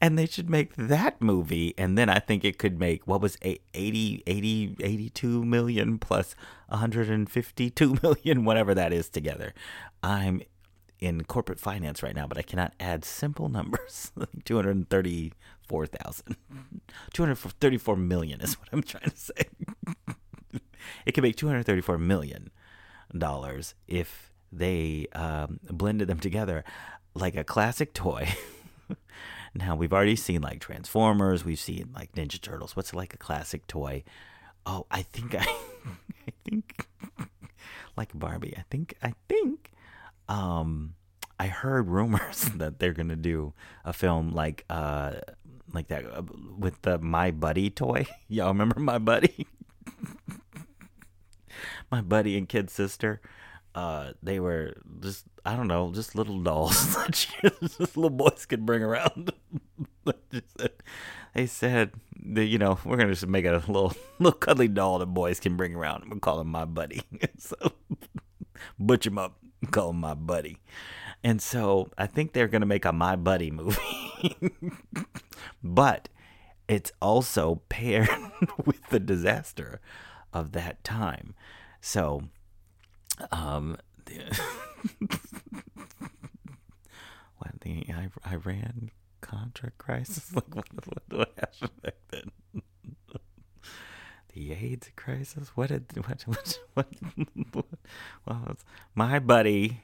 And 0.00 0.18
they 0.18 0.26
should 0.26 0.50
make 0.50 0.74
that 0.74 1.22
movie 1.22 1.74
and 1.78 1.96
then 1.96 2.08
i 2.08 2.18
think 2.18 2.44
it 2.44 2.58
could 2.58 2.76
make 2.80 3.06
what 3.06 3.20
was 3.20 3.38
80 3.42 4.24
80 4.26 4.76
82 4.80 5.44
million 5.44 5.98
plus 5.98 6.34
152 6.68 7.98
million 8.02 8.44
whatever 8.44 8.74
that 8.74 8.92
is 8.92 9.08
together. 9.08 9.54
I'm 10.02 10.42
in 10.98 11.22
corporate 11.24 11.60
finance 11.60 12.02
right 12.02 12.16
now 12.16 12.26
but 12.26 12.36
i 12.38 12.42
cannot 12.42 12.74
add 12.80 13.04
simple 13.04 13.48
numbers. 13.48 14.10
234,000 14.44 16.36
234 17.12 17.96
million 17.96 18.40
is 18.40 18.58
what 18.58 18.68
i'm 18.72 18.82
trying 18.82 19.10
to 19.10 19.16
say. 19.16 19.44
It 21.06 21.12
could 21.12 21.22
make 21.22 21.36
234 21.36 21.96
million 21.98 22.50
dollars 23.18 23.74
if 23.88 24.32
they 24.50 25.06
um, 25.14 25.60
blended 25.70 26.08
them 26.08 26.18
together 26.18 26.64
like 27.14 27.36
a 27.36 27.44
classic 27.44 27.92
toy 27.94 28.28
now 29.54 29.74
we've 29.76 29.92
already 29.92 30.16
seen 30.16 30.40
like 30.40 30.60
Transformers, 30.60 31.44
we've 31.44 31.60
seen 31.60 31.90
like 31.94 32.12
Ninja 32.12 32.40
Turtles. 32.40 32.76
What's 32.76 32.94
like 32.94 33.14
a 33.14 33.18
classic 33.18 33.66
toy? 33.66 34.04
Oh, 34.64 34.86
I 34.90 35.02
think 35.02 35.34
I, 35.34 35.40
I 36.28 36.32
think 36.48 36.86
like 37.96 38.10
Barbie. 38.14 38.54
I 38.56 38.64
think 38.70 38.94
I 39.02 39.14
think 39.28 39.72
um 40.28 40.94
I 41.38 41.48
heard 41.48 41.88
rumors 41.88 42.44
that 42.56 42.78
they're 42.78 42.92
gonna 42.92 43.16
do 43.16 43.52
a 43.84 43.92
film 43.92 44.32
like 44.32 44.64
uh 44.70 45.12
like 45.72 45.88
that 45.88 46.04
uh, 46.06 46.22
with 46.58 46.80
the 46.82 46.98
My 46.98 47.30
Buddy 47.30 47.70
toy. 47.70 48.06
Y'all 48.28 48.48
remember 48.48 48.80
My 48.80 48.98
Buddy? 48.98 49.46
my 51.90 52.00
buddy 52.00 52.36
and 52.36 52.48
kid 52.48 52.70
sister 52.70 53.20
uh, 53.74 54.12
they 54.22 54.38
were 54.38 54.74
just 55.00 55.24
I 55.44 55.56
don't 55.56 55.68
know, 55.68 55.90
just 55.92 56.14
little 56.14 56.40
dolls 56.40 56.94
that 56.96 57.12
just 57.12 57.96
little 57.96 58.10
boys 58.10 58.46
could 58.46 58.66
bring 58.66 58.82
around. 58.82 59.32
they 61.34 61.46
said 61.46 61.92
that 62.24 62.44
you 62.44 62.58
know 62.58 62.78
we're 62.84 62.96
gonna 62.96 63.10
just 63.10 63.26
make 63.26 63.44
a 63.44 63.62
little 63.66 63.94
little 64.18 64.38
cuddly 64.38 64.68
doll 64.68 64.98
that 64.98 65.06
boys 65.06 65.40
can 65.40 65.56
bring 65.56 65.74
around. 65.74 66.04
Gonna 66.08 66.20
call 66.20 66.40
him 66.40 66.48
my 66.48 66.64
buddy. 66.64 67.02
so 67.38 67.56
butch 68.78 69.06
him 69.06 69.18
up, 69.18 69.38
call 69.70 69.90
him 69.90 70.00
my 70.00 70.14
buddy. 70.14 70.58
And 71.24 71.40
so 71.40 71.90
I 71.96 72.06
think 72.06 72.32
they're 72.32 72.48
gonna 72.48 72.66
make 72.66 72.84
a 72.84 72.92
my 72.92 73.16
buddy 73.16 73.50
movie, 73.50 74.36
but 75.62 76.08
it's 76.68 76.92
also 77.00 77.62
paired 77.68 78.08
with 78.64 78.86
the 78.90 79.00
disaster 79.00 79.80
of 80.32 80.52
that 80.52 80.82
time. 80.84 81.34
So 81.80 82.24
um, 83.30 83.76
what 87.38 87.60
the 87.60 87.84
Iran 88.30 88.90
Contra 89.20 89.70
crisis? 89.78 90.32
Like 90.34 90.54
what, 90.54 90.66
what 91.10 91.28
I 91.38 91.46
have 91.60 91.82
back 91.82 91.94
then? 92.10 92.30
the 94.34 94.52
AIDS 94.52 94.90
crisis. 94.96 95.50
What 95.54 95.68
did 95.68 95.84
what 96.06 96.22
what 96.26 96.58
what? 96.74 96.88
what 97.52 97.66
well, 98.26 98.56
my 98.94 99.18
buddy, 99.18 99.82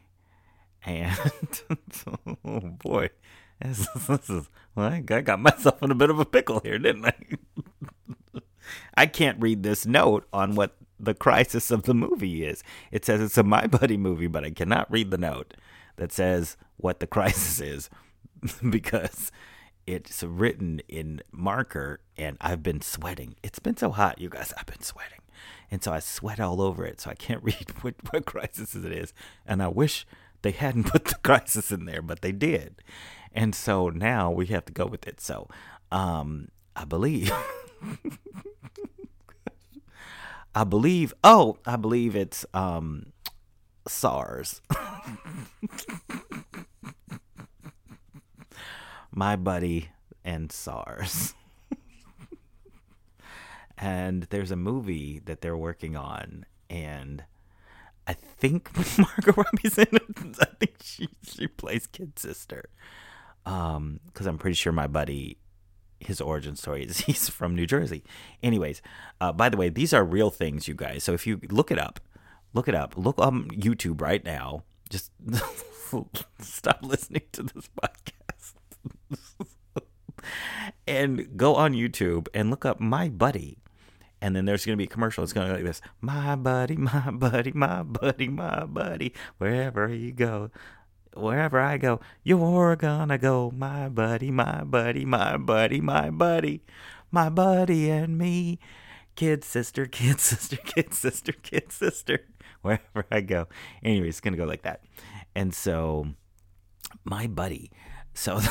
and 0.85 1.17
oh 2.45 2.61
boy, 2.61 3.11
this, 3.61 3.87
this 4.07 4.31
is 4.31 4.49
well, 4.75 4.93
I 4.93 5.01
got 5.01 5.41
myself 5.41 5.83
in 5.83 5.91
a 5.91 5.95
bit 5.95 6.11
of 6.11 6.19
a 6.19 6.25
pickle 6.25 6.61
here, 6.61 6.79
didn't 6.79 7.07
I? 7.07 7.15
I 8.97 9.07
can't 9.07 9.41
read 9.41 9.63
this 9.63 9.87
note 9.87 10.27
on 10.33 10.55
what 10.55 10.77
the 11.01 11.15
crisis 11.15 11.71
of 11.71 11.85
the 11.85 11.95
movie 11.95 12.45
is. 12.45 12.63
It 12.91 13.05
says 13.05 13.21
it's 13.21 13.39
a 13.39 13.43
My 13.43 13.67
Buddy 13.67 13.97
movie, 13.97 14.27
but 14.27 14.45
I 14.45 14.51
cannot 14.51 14.91
read 14.91 15.11
the 15.11 15.19
note 15.19 15.55
that 15.97 16.13
says 16.13 16.57
what 16.77 17.01
the 17.01 17.07
crisis 17.17 17.61
is 17.61 17.91
because 18.71 19.31
it's 19.87 20.23
written 20.23 20.81
in 20.89 21.23
marker 21.33 22.01
and 22.17 22.37
I've 22.41 22.63
been 22.63 22.81
sweating. 22.81 23.37
It's 23.43 23.59
been 23.59 23.77
so 23.77 23.91
hot, 23.91 24.21
you 24.21 24.29
guys. 24.29 24.53
I've 24.59 24.67
been 24.67 24.83
sweating. 24.83 25.21
And 25.71 25.83
so 25.83 25.93
I 25.93 25.99
sweat 26.01 26.41
all 26.41 26.61
over 26.61 26.85
it, 26.85 27.01
so 27.01 27.11
I 27.11 27.15
can't 27.15 27.43
read 27.45 27.73
what, 27.81 27.95
what 28.11 28.27
crisis 28.27 28.75
it 28.75 28.93
is. 28.93 29.13
And 29.47 29.63
I 29.63 29.69
wish 29.69 30.07
they 30.43 30.51
hadn't 30.51 30.85
put 30.85 31.05
the 31.05 31.15
crisis 31.17 31.73
in 31.73 31.85
there, 31.85 32.03
but 32.03 32.23
they 32.23 32.33
did. 32.33 32.83
And 33.33 33.55
so 33.55 33.89
now 33.89 34.31
we 34.31 34.47
have 34.47 34.65
to 34.67 34.73
go 34.73 34.87
with 34.87 35.07
it. 35.07 35.21
So 35.21 35.49
um, 35.91 36.49
I 36.75 36.85
believe 36.85 37.33
I 40.59 40.65
believe. 40.65 41.15
Oh, 41.23 41.57
I 41.65 41.77
believe 41.77 42.17
it's 42.17 42.45
um, 42.53 43.13
SARS. 43.87 44.61
My 49.13 49.37
buddy 49.37 49.91
and 50.25 50.51
SARS. 50.51 51.35
and 53.79 54.25
there's 54.31 54.51
a 54.51 54.57
movie 54.57 55.21
that 55.27 55.43
they're 55.43 55.57
working 55.57 55.95
on, 55.95 56.45
and 56.69 57.23
I 58.09 58.15
think 58.15 58.77
Margot 58.99 59.35
Robbie's 59.37 59.79
in 59.79 59.87
it. 59.93 60.03
I 60.41 60.47
think 60.59 60.83
she 60.83 61.09
she 61.23 61.47
plays 61.47 61.87
kid 61.87 62.19
sister. 62.19 62.69
Um, 63.47 64.01
because 64.07 64.27
I'm 64.27 64.39
pretty 64.39 64.57
sure 64.57 64.73
my 64.73 64.89
buddy, 64.89 65.39
his 66.01 66.21
origin 66.21 66.57
story 66.57 66.85
is 66.85 66.99
he's 67.07 67.29
from 67.29 67.55
New 67.55 67.67
Jersey. 67.67 68.05
Anyways, 68.43 68.83
uh, 69.21 69.33
by 69.33 69.49
the 69.49 69.57
way, 69.57 69.69
these 69.69 69.93
are 69.93 70.05
real 70.05 70.31
things, 70.31 70.69
you 70.69 70.75
guys. 70.75 71.05
So 71.05 71.13
if 71.13 71.27
you 71.27 71.41
look 71.51 71.71
it 71.71 71.79
up, 71.79 72.01
look 72.55 72.69
it 72.69 72.75
up, 72.75 72.97
look 72.97 73.19
on 73.19 73.49
YouTube 73.51 74.01
right 74.01 74.25
now. 74.25 74.65
Just 74.89 75.13
stop 76.41 76.79
listening 76.83 77.23
to 77.33 77.43
this 77.43 77.69
podcast 77.83 79.49
and 80.87 81.37
go 81.37 81.55
on 81.55 81.73
YouTube 81.73 82.29
and 82.35 82.51
look 82.51 82.65
up 82.65 82.81
my 82.81 83.09
buddy 83.09 83.59
and 84.21 84.35
then 84.35 84.45
there's 84.47 84.65
going 84.65 84.75
to 84.75 84.79
be 84.79 84.85
a 84.85 84.89
commercial. 84.89 85.23
It's 85.23 85.33
going 85.33 85.47
to 85.47 85.53
go 85.53 85.57
like 85.57 85.65
this: 85.65 85.81
"My 86.01 86.35
buddy, 86.35 86.77
my 86.77 87.11
buddy, 87.11 87.53
my 87.53 87.83
buddy, 87.83 88.29
my 88.29 88.65
buddy, 88.65 89.13
wherever 89.39 89.89
you 89.89 90.13
go, 90.13 90.51
wherever 91.19 91.61
I 91.61 91.79
go, 91.79 92.01
you're 92.23 92.77
gonna 92.77 93.19
go, 93.19 93.51
my 93.51 93.89
buddy, 93.89 94.31
my 94.31 94.65
buddy, 94.65 95.05
my 95.05 95.37
buddy, 95.37 95.81
my 95.81 96.11
buddy, 96.11 96.63
my 97.11 97.29
buddy 97.29 97.91
and 97.91 98.19
me, 98.19 98.59
kid 99.17 99.45
sister, 99.45 99.87
kid 99.91 100.21
sister, 100.21 100.57
kid 100.57 100.95
sister, 100.95 101.33
kid 101.33 101.73
sister, 101.73 102.21
wherever 102.63 103.05
I 103.11 103.21
go." 103.21 103.49
Anyway, 103.83 104.09
it's 104.09 104.21
to 104.21 104.31
go 104.37 104.45
like 104.45 104.63
that, 104.63 104.85
and 105.35 105.55
so 105.55 106.09
my 107.05 107.27
buddy, 107.27 107.71
so. 108.15 108.41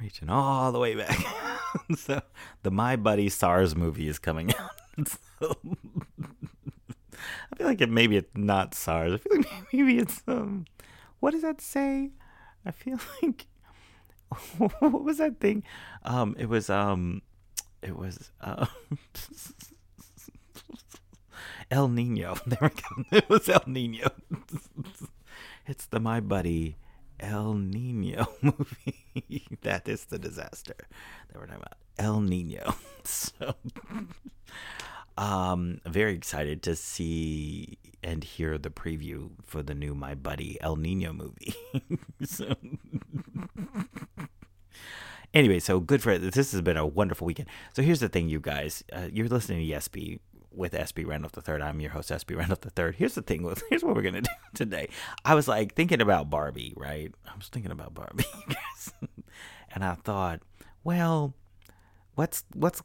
reaching 0.00 0.30
all 0.30 0.72
the 0.72 0.78
way 0.78 0.94
back. 0.94 1.18
so 1.96 2.20
the 2.62 2.70
My 2.70 2.96
Buddy 2.96 3.28
SARS 3.28 3.76
movie 3.76 4.08
is 4.08 4.18
coming 4.18 4.54
out. 4.56 4.70
so, 5.06 5.56
feel 7.60 7.68
like 7.68 7.82
it 7.82 7.90
maybe 7.90 8.16
it's 8.16 8.30
not 8.34 8.74
SARS. 8.74 9.12
I 9.12 9.18
feel 9.18 9.36
like 9.36 9.48
maybe 9.72 9.98
it's 9.98 10.22
um 10.26 10.64
what 11.20 11.32
does 11.32 11.42
that 11.42 11.60
say? 11.60 12.10
I 12.64 12.70
feel 12.70 12.98
like 13.22 13.46
what 14.80 15.04
was 15.04 15.18
that 15.18 15.40
thing? 15.40 15.62
Um 16.02 16.34
it 16.38 16.48
was 16.48 16.70
um 16.70 17.20
it 17.82 17.96
was 17.96 18.30
uh, 18.40 18.64
El 21.70 21.88
Nino. 21.88 22.36
There 22.46 22.58
we 22.62 22.68
go. 22.68 23.16
It 23.18 23.28
was 23.28 23.48
El 23.48 23.64
Nino. 23.66 24.08
it's 25.66 25.86
the 25.86 26.00
My 26.00 26.20
Buddy 26.20 26.76
El 27.18 27.54
Nino 27.54 28.26
movie. 28.40 29.46
that 29.60 29.86
is 29.86 30.06
the 30.06 30.18
disaster 30.18 30.76
that 31.28 31.38
we're 31.38 31.46
talking 31.46 31.62
about. 31.62 31.76
El 31.98 32.20
Nino. 32.22 32.74
so, 33.04 33.54
um, 35.20 35.82
very 35.86 36.14
excited 36.14 36.62
to 36.62 36.74
see 36.74 37.78
and 38.02 38.24
hear 38.24 38.56
the 38.56 38.70
preview 38.70 39.32
for 39.44 39.62
the 39.62 39.74
new 39.74 39.94
My 39.94 40.14
Buddy 40.14 40.56
El 40.62 40.76
Nino 40.76 41.12
movie. 41.12 41.54
so, 42.24 42.54
anyway, 45.34 45.60
so 45.60 45.78
good 45.78 46.02
for. 46.02 46.16
This 46.16 46.52
has 46.52 46.62
been 46.62 46.78
a 46.78 46.86
wonderful 46.86 47.26
weekend. 47.26 47.50
So 47.74 47.82
here's 47.82 48.00
the 48.00 48.08
thing, 48.08 48.30
you 48.30 48.40
guys. 48.40 48.82
Uh, 48.90 49.08
you're 49.12 49.28
listening 49.28 49.68
to 49.68 49.74
ESP 49.74 50.20
with 50.50 50.72
SB 50.72 51.06
Randolph 51.06 51.32
the 51.32 51.42
Third. 51.42 51.60
I'm 51.60 51.80
your 51.80 51.90
host, 51.90 52.08
SB 52.08 52.34
Randolph 52.38 52.62
the 52.62 52.70
Third. 52.70 52.94
Here's 52.94 53.14
the 53.14 53.20
thing 53.20 53.42
with 53.42 53.62
here's 53.68 53.84
what 53.84 53.94
we're 53.94 54.00
gonna 54.00 54.22
do 54.22 54.30
today. 54.54 54.88
I 55.22 55.34
was 55.34 55.46
like 55.46 55.74
thinking 55.74 56.00
about 56.00 56.30
Barbie, 56.30 56.72
right? 56.78 57.14
I 57.26 57.36
was 57.36 57.48
thinking 57.48 57.72
about 57.72 57.92
Barbie, 57.92 58.24
and 59.74 59.84
I 59.84 59.96
thought, 59.96 60.40
well, 60.82 61.34
what's 62.14 62.42
what's 62.54 62.82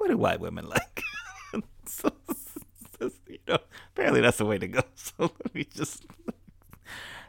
what 0.00 0.08
do 0.08 0.16
white 0.16 0.40
women 0.40 0.66
like? 0.66 1.02
so, 1.84 2.10
so, 2.98 3.10
you 3.28 3.38
know, 3.46 3.58
apparently 3.92 4.22
that's 4.22 4.38
the 4.38 4.46
way 4.46 4.56
to 4.56 4.66
go. 4.66 4.80
So 4.94 5.30
let 5.44 5.54
me 5.54 5.64
just. 5.64 6.06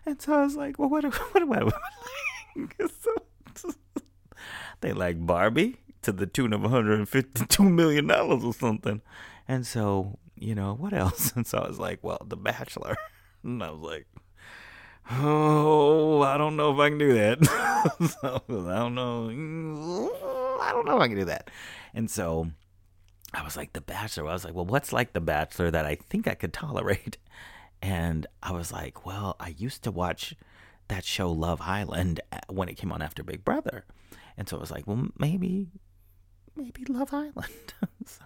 And 0.06 0.22
so 0.22 0.34
I 0.34 0.44
was 0.44 0.56
like, 0.56 0.80
well, 0.80 0.88
what 0.90 1.02
do, 1.02 1.10
what 1.32 1.42
do 1.42 1.48
white 1.48 1.66
women 1.66 1.74
like? 2.56 2.92
so, 3.02 3.74
they 4.80 4.94
like 4.94 5.26
Barbie 5.26 5.82
to 6.02 6.14
the 6.14 6.26
tune 6.26 6.54
of 6.54 6.62
152 6.62 7.62
million 7.62 8.08
dollars 8.08 8.42
or 8.42 8.54
something. 8.54 9.02
And 9.50 9.68
so, 9.68 10.18
you 10.36 10.56
know, 10.56 10.74
what 10.74 10.94
else? 10.94 11.34
And 11.36 11.46
so 11.46 11.58
I 11.58 11.68
was 11.68 11.78
like, 11.78 12.00
well, 12.02 12.22
The 12.26 12.38
Bachelor. 12.38 12.96
And 13.44 13.62
I 13.62 13.72
was 13.72 13.82
like, 13.82 14.08
oh, 15.12 16.22
I 16.22 16.38
don't 16.38 16.56
know 16.56 16.72
if 16.74 16.80
I 16.80 16.88
can 16.88 16.98
do 16.98 17.14
that. 17.16 17.44
so, 18.22 18.42
I 18.48 18.80
don't 18.80 18.96
know. 18.96 20.10
I 20.62 20.72
don't 20.72 20.86
know 20.86 20.96
if 20.96 21.02
I 21.02 21.08
can 21.08 21.18
do 21.18 21.26
that. 21.26 21.50
And 21.94 22.10
so 22.10 22.52
I 23.34 23.44
was 23.44 23.56
like, 23.56 23.74
The 23.74 23.82
Bachelor. 23.82 24.30
I 24.30 24.34
was 24.34 24.46
like, 24.46 24.54
well, 24.54 24.66
what's 24.66 24.92
like 24.92 25.14
The 25.14 25.22
Bachelor 25.22 25.72
that 25.72 25.86
I 25.86 25.96
think 25.96 26.28
I 26.28 26.36
could 26.36 26.54
tolerate? 26.54 27.18
And 27.84 28.28
I 28.44 28.52
was 28.52 28.72
like, 28.72 29.08
well, 29.08 29.36
I 29.40 29.56
used 29.58 29.82
to 29.86 29.92
watch 29.92 30.36
that 30.88 31.04
show 31.04 31.32
Love 31.32 31.62
Island 31.62 32.22
uh, 32.32 32.38
when 32.48 32.70
it 32.70 32.78
came 32.78 32.92
on 32.92 33.02
after 33.02 33.24
Big 33.24 33.44
Brother. 33.44 33.86
And 34.38 34.48
so 34.48 34.58
I 34.58 34.60
was 34.60 34.70
like, 34.70 34.86
well, 34.86 35.08
maybe 35.18 35.72
maybe 36.56 36.86
Love 36.88 37.14
Island. 37.14 37.74
so 38.06 38.24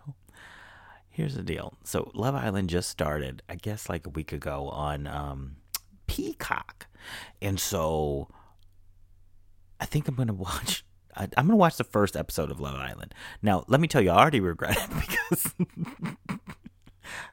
here's 1.09 1.35
the 1.35 1.43
deal. 1.43 1.73
So 1.83 2.11
Love 2.13 2.35
Island 2.35 2.69
just 2.69 2.89
started, 2.89 3.41
I 3.47 3.55
guess, 3.55 3.87
like 3.87 4.05
a 4.05 4.09
week 4.09 4.33
ago 4.33 4.67
on 4.69 5.07
um, 5.07 5.55
Peacock, 6.07 6.87
and 7.41 7.59
so 7.59 8.27
I 9.79 9.85
think 9.85 10.07
I'm 10.07 10.15
gonna 10.15 10.33
watch. 10.49 10.83
I, 11.15 11.23
am 11.37 11.47
gonna 11.47 11.55
watch 11.55 11.77
the 11.77 11.83
first 11.83 12.15
episode 12.15 12.51
of 12.51 12.59
Love 12.59 12.75
Island. 12.75 13.13
Now, 13.41 13.63
let 13.67 13.79
me 13.79 13.87
tell 13.87 14.01
you, 14.01 14.11
I 14.11 14.17
already 14.17 14.39
regret 14.39 14.77
it 14.77 14.89
because 15.07 15.53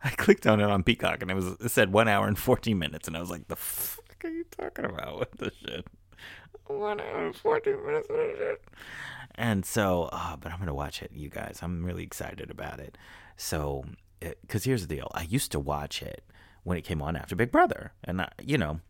I 0.03 0.11
clicked 0.11 0.47
on 0.47 0.61
it 0.61 0.71
on 0.71 0.83
Peacock 0.83 1.23
and 1.23 1.31
it 1.31 1.35
was 1.35 1.47
it 1.47 1.71
said 1.71 1.93
one 1.93 2.09
hour 2.09 2.27
and 2.27 2.39
14 2.39 2.79
minutes, 2.79 3.09
and 3.09 3.17
I 3.17 3.21
was 3.21 3.31
like, 3.31 3.49
"The 3.49 3.57
fuck 3.57 4.25
are 4.25 4.31
you 4.31 4.45
talking 4.51 4.85
about? 4.85 5.19
What 5.19 5.39
the 5.39 5.53
shit? 5.61 5.87
One 6.67 7.01
hour 7.01 7.27
and 7.27 7.37
14 7.37 7.87
minutes 7.87 8.09
of 8.09 8.17
shit." 8.39 8.65
And 9.35 9.65
so, 9.65 10.09
uh, 10.13 10.37
but 10.37 10.53
I'm 10.53 10.59
going 10.59 10.67
to 10.67 10.75
watch 10.75 11.03
it, 11.03 11.11
you 11.13 11.29
guys. 11.29 11.61
I'm 11.63 11.85
really 11.85 12.03
excited 12.03 12.51
about 12.51 12.81
it. 12.81 12.99
So, 13.37 13.85
because 14.21 14.65
here's 14.65 14.87
the 14.87 14.95
deal 14.95 15.11
I 15.15 15.23
used 15.23 15.53
to 15.53 15.61
watch 15.61 16.03
it 16.03 16.25
when 16.65 16.77
it 16.77 16.83
came 16.83 17.03
on 17.03 17.17
after 17.17 17.35
Big 17.35 17.51
Brother. 17.51 17.93
And, 18.05 18.21
I, 18.21 18.29
you 18.43 18.59
know, 18.59 18.81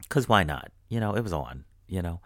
because 0.00 0.28
why 0.28 0.44
not? 0.44 0.72
You 0.88 1.00
know, 1.00 1.14
it 1.14 1.22
was 1.22 1.32
on, 1.32 1.64
you 1.86 2.02
know. 2.02 2.20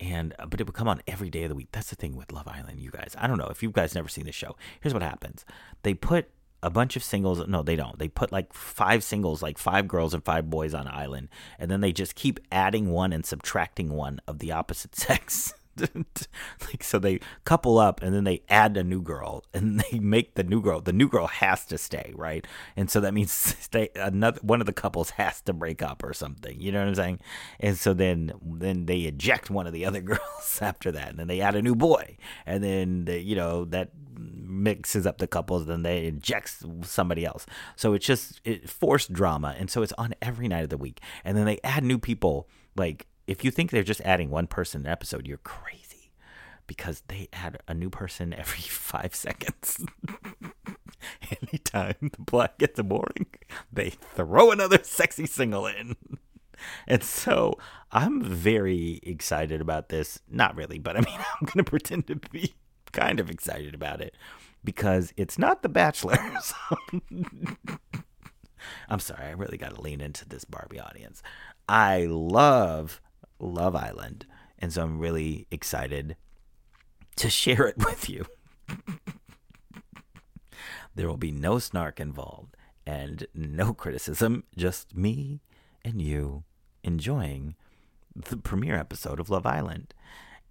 And, 0.00 0.34
uh, 0.38 0.46
but 0.46 0.60
it 0.60 0.66
would 0.66 0.74
come 0.74 0.88
on 0.88 1.02
every 1.06 1.28
day 1.28 1.42
of 1.42 1.50
the 1.50 1.54
week. 1.54 1.68
That's 1.72 1.90
the 1.90 1.96
thing 1.96 2.16
with 2.16 2.32
Love 2.32 2.48
Island, 2.48 2.80
you 2.80 2.90
guys. 2.90 3.14
I 3.18 3.26
don't 3.26 3.36
know 3.36 3.48
if 3.48 3.62
you 3.62 3.70
guys 3.70 3.94
never 3.94 4.08
seen 4.08 4.24
the 4.24 4.32
show. 4.32 4.56
Here's 4.80 4.94
what 4.94 5.02
happens 5.02 5.44
they 5.82 5.94
put 5.94 6.30
a 6.62 6.70
bunch 6.70 6.96
of 6.96 7.02
singles. 7.02 7.46
No, 7.46 7.62
they 7.62 7.76
don't. 7.76 7.98
They 7.98 8.08
put 8.08 8.32
like 8.32 8.52
five 8.52 9.02
singles, 9.02 9.42
like 9.42 9.58
five 9.58 9.88
girls 9.88 10.14
and 10.14 10.24
five 10.24 10.50
boys 10.50 10.74
on 10.74 10.86
an 10.86 10.94
island, 10.94 11.28
and 11.58 11.70
then 11.70 11.80
they 11.80 11.92
just 11.92 12.14
keep 12.14 12.40
adding 12.50 12.90
one 12.90 13.12
and 13.12 13.24
subtracting 13.24 13.90
one 13.90 14.20
of 14.26 14.38
the 14.38 14.52
opposite 14.52 14.94
sex. 14.96 15.54
like 16.60 16.82
so 16.82 16.98
they 16.98 17.20
couple 17.44 17.78
up 17.78 18.02
and 18.02 18.14
then 18.14 18.24
they 18.24 18.42
add 18.48 18.76
a 18.76 18.84
new 18.84 19.02
girl 19.02 19.44
and 19.54 19.80
they 19.90 19.98
make 19.98 20.34
the 20.34 20.42
new 20.42 20.60
girl 20.60 20.80
the 20.80 20.92
new 20.92 21.08
girl 21.08 21.26
has 21.26 21.64
to 21.66 21.78
stay 21.78 22.12
right? 22.14 22.46
And 22.76 22.90
so 22.90 23.00
that 23.00 23.14
means 23.14 23.32
stay 23.60 23.90
another 23.96 24.40
one 24.42 24.60
of 24.60 24.66
the 24.66 24.72
couples 24.72 25.10
has 25.10 25.40
to 25.42 25.52
break 25.52 25.82
up 25.82 26.02
or 26.02 26.12
something 26.12 26.60
you 26.60 26.72
know 26.72 26.80
what 26.80 26.88
i'm 26.88 26.94
saying? 26.94 27.20
And 27.58 27.78
so 27.78 27.94
then 27.94 28.32
then 28.42 28.86
they 28.86 29.00
eject 29.00 29.50
one 29.50 29.66
of 29.66 29.72
the 29.72 29.84
other 29.84 30.00
girls 30.00 30.58
after 30.60 30.92
that 30.92 31.10
and 31.10 31.18
then 31.18 31.28
they 31.28 31.40
add 31.40 31.54
a 31.54 31.62
new 31.62 31.74
boy. 31.74 32.16
And 32.46 32.62
then 32.62 33.04
they, 33.04 33.20
you 33.20 33.36
know 33.36 33.64
that 33.66 33.90
mixes 34.18 35.06
up 35.06 35.18
the 35.18 35.26
couples 35.26 35.66
then 35.66 35.82
they 35.82 36.04
eject 36.04 36.62
somebody 36.82 37.24
else. 37.24 37.46
So 37.76 37.94
it's 37.94 38.06
just 38.06 38.40
it 38.44 38.68
forced 38.68 39.12
drama. 39.12 39.54
And 39.58 39.70
so 39.70 39.82
it's 39.82 39.92
on 39.94 40.14
every 40.20 40.48
night 40.48 40.64
of 40.64 40.70
the 40.70 40.76
week. 40.76 41.00
And 41.24 41.36
then 41.36 41.46
they 41.46 41.60
add 41.64 41.84
new 41.84 41.98
people 41.98 42.48
like 42.76 43.06
if 43.30 43.44
you 43.44 43.52
think 43.52 43.70
they're 43.70 43.84
just 43.84 44.00
adding 44.00 44.28
one 44.28 44.48
person 44.48 44.80
an 44.80 44.88
episode, 44.88 45.28
you're 45.28 45.38
crazy 45.38 46.10
because 46.66 47.04
they 47.06 47.28
add 47.32 47.62
a 47.68 47.74
new 47.74 47.88
person 47.88 48.34
every 48.38 48.62
five 48.62 49.14
seconds. 49.14 49.86
Anytime 51.42 51.94
the 52.00 52.24
plot 52.26 52.58
gets 52.58 52.82
boring, 52.82 53.26
they 53.72 53.90
throw 53.90 54.50
another 54.50 54.80
sexy 54.82 55.26
single 55.26 55.68
in. 55.68 55.94
And 56.88 57.04
so 57.04 57.56
I'm 57.92 58.20
very 58.20 58.98
excited 59.04 59.60
about 59.60 59.90
this. 59.90 60.18
Not 60.28 60.56
really, 60.56 60.80
but 60.80 60.96
I 60.96 61.00
mean, 61.00 61.18
I'm 61.18 61.46
going 61.46 61.64
to 61.64 61.70
pretend 61.70 62.08
to 62.08 62.16
be 62.16 62.54
kind 62.90 63.20
of 63.20 63.30
excited 63.30 63.74
about 63.74 64.00
it 64.00 64.16
because 64.64 65.14
it's 65.16 65.38
not 65.38 65.62
The 65.62 65.68
Bachelor. 65.68 66.18
I'm 68.88 68.98
sorry, 68.98 69.24
I 69.24 69.30
really 69.30 69.56
got 69.56 69.76
to 69.76 69.80
lean 69.80 70.00
into 70.00 70.28
this 70.28 70.44
Barbie 70.44 70.80
audience. 70.80 71.22
I 71.68 72.06
love 72.06 73.00
Love 73.40 73.74
Island. 73.74 74.26
And 74.58 74.72
so 74.72 74.82
I'm 74.82 74.98
really 74.98 75.46
excited 75.50 76.16
to 77.16 77.30
share 77.30 77.66
it 77.66 77.78
with 77.78 78.08
you. 78.08 78.26
there 80.94 81.08
will 81.08 81.16
be 81.16 81.32
no 81.32 81.58
snark 81.58 81.98
involved 81.98 82.56
and 82.86 83.26
no 83.34 83.72
criticism, 83.72 84.44
just 84.56 84.96
me 84.96 85.40
and 85.84 86.00
you 86.00 86.44
enjoying 86.82 87.54
the 88.14 88.36
premiere 88.36 88.76
episode 88.76 89.20
of 89.20 89.30
Love 89.30 89.46
Island. 89.46 89.94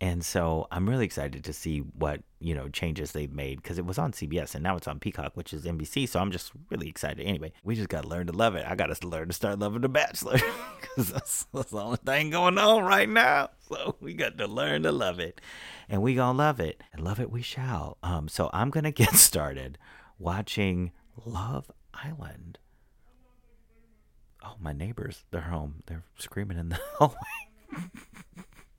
And 0.01 0.23
so 0.23 0.65
I'm 0.71 0.87
really 0.87 1.03
excited 1.03 1.43
to 1.43 1.51
see 1.51 1.79
what, 1.79 2.21
you 2.39 2.55
know, 2.55 2.69
changes 2.69 3.11
they've 3.11 3.33
made 3.33 3.61
because 3.61 3.77
it 3.77 3.85
was 3.85 3.97
on 3.97 4.13
CBS 4.13 4.55
and 4.55 4.63
now 4.63 4.77
it's 4.77 4.87
on 4.87 4.97
Peacock, 4.97 5.35
which 5.35 5.53
is 5.53 5.65
NBC. 5.65 6.07
So 6.07 6.21
I'm 6.21 6.31
just 6.31 6.53
really 6.69 6.87
excited. 6.87 7.25
Anyway, 7.25 7.51
we 7.65 7.75
just 7.75 7.89
got 7.89 8.03
to 8.03 8.07
learn 8.07 8.27
to 8.27 8.33
love 8.33 8.55
it. 8.55 8.65
I 8.65 8.75
got 8.75 8.95
to 8.95 9.07
learn 9.07 9.27
to 9.27 9.33
start 9.33 9.59
loving 9.59 9.81
The 9.81 9.89
Bachelor 9.89 10.39
because 10.81 11.11
that's, 11.11 11.47
that's 11.53 11.71
the 11.71 11.81
only 11.81 11.97
thing 11.97 12.29
going 12.29 12.57
on 12.57 12.83
right 12.83 13.09
now. 13.09 13.49
So 13.67 13.97
we 13.99 14.13
got 14.13 14.37
to 14.37 14.47
learn 14.47 14.83
to 14.83 14.91
love 14.93 15.19
it 15.19 15.41
and 15.89 16.01
we 16.01 16.15
going 16.15 16.35
to 16.35 16.37
love 16.37 16.61
it 16.61 16.81
and 16.93 17.03
love 17.03 17.19
it 17.19 17.29
we 17.29 17.41
shall. 17.41 17.97
Um, 18.01 18.29
so 18.29 18.49
I'm 18.53 18.69
going 18.69 18.83
to 18.85 18.91
get 18.91 19.15
started 19.15 19.77
watching 20.17 20.91
Love 21.25 21.69
Island. 21.93 22.57
Oh, 24.45 24.55
my 24.61 24.71
neighbors, 24.71 25.25
they're 25.31 25.41
home. 25.41 25.83
They're 25.87 26.05
screaming 26.17 26.57
in 26.57 26.69
the 26.69 26.79
hallway. 26.97 27.17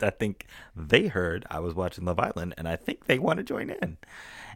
I 0.02 0.10
think 0.10 0.46
they 0.74 1.08
heard 1.08 1.46
I 1.50 1.60
was 1.60 1.74
watching 1.74 2.04
Love 2.04 2.18
Island, 2.18 2.54
and 2.56 2.68
I 2.68 2.76
think 2.76 3.06
they 3.06 3.18
want 3.18 3.38
to 3.38 3.42
join 3.42 3.70
in. 3.70 3.98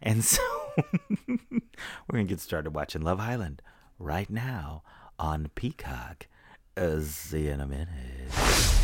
And 0.02 0.24
so 0.24 0.42
we're 0.76 2.18
to 2.18 2.24
get 2.24 2.40
started 2.40 2.74
watching 2.74 3.02
Love 3.02 3.20
Island 3.20 3.62
right 3.98 4.30
now 4.30 4.82
on 5.18 5.50
Peacock. 5.54 6.26
Uh, 6.76 7.00
see 7.00 7.44
you 7.44 7.50
in 7.50 7.60
a 7.60 7.66
minute. 7.66 8.83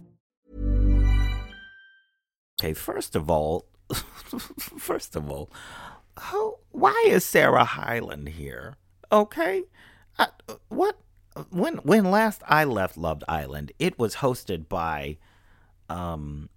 Okay, 2.61 2.73
first 2.75 3.15
of 3.15 3.27
all, 3.27 3.65
first 4.77 5.15
of 5.15 5.31
all, 5.31 5.49
how, 6.15 6.59
why 6.69 7.05
is 7.07 7.25
Sarah 7.25 7.63
Hyland 7.63 8.29
here? 8.29 8.77
Okay, 9.11 9.63
uh, 10.19 10.27
what? 10.69 10.99
When 11.49 11.77
when 11.77 12.11
last 12.11 12.43
I 12.47 12.65
left 12.65 12.97
Loved 12.97 13.23
Island, 13.27 13.71
it 13.79 13.97
was 13.97 14.17
hosted 14.17 14.69
by 14.69 15.17
um 15.89 16.49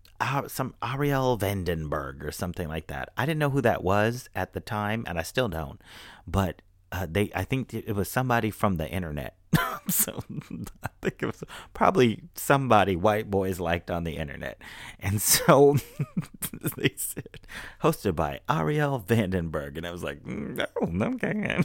some 0.47 0.75
Arielle 0.83 1.41
Vandenberg 1.41 2.23
or 2.23 2.33
something 2.33 2.69
like 2.69 2.89
that. 2.89 3.09
I 3.17 3.25
didn't 3.25 3.41
know 3.41 3.49
who 3.49 3.63
that 3.63 3.83
was 3.83 4.29
at 4.35 4.53
the 4.53 4.61
time, 4.61 5.05
and 5.07 5.19
I 5.19 5.23
still 5.23 5.49
don't. 5.49 5.81
But 6.27 6.61
uh, 6.93 7.07
they, 7.11 7.31
I 7.35 7.45
think 7.45 7.73
it 7.73 7.97
was 7.97 8.11
somebody 8.11 8.51
from 8.51 8.77
the 8.77 8.91
internet. 8.91 9.39
so 9.89 10.23
I 10.83 10.89
think 11.03 11.23
it 11.23 11.27
was 11.27 11.45
probably 11.73 12.23
somebody 12.35 12.97
white 12.97 13.31
boys 13.31 13.61
liked 13.61 13.91
on 13.91 14.05
the 14.05 14.17
internet, 14.17 14.61
and 15.01 15.21
so 15.21 15.77
they 16.77 16.93
said 16.97 17.41
hosted 17.83 18.15
by 18.15 18.41
Arielle 18.49 19.05
Vandenberg, 19.05 19.77
and 19.77 19.87
I 19.87 19.93
was 19.93 20.03
like, 20.03 20.23
mm, 20.23 20.67
oh, 20.81 21.05
okay, 21.15 21.61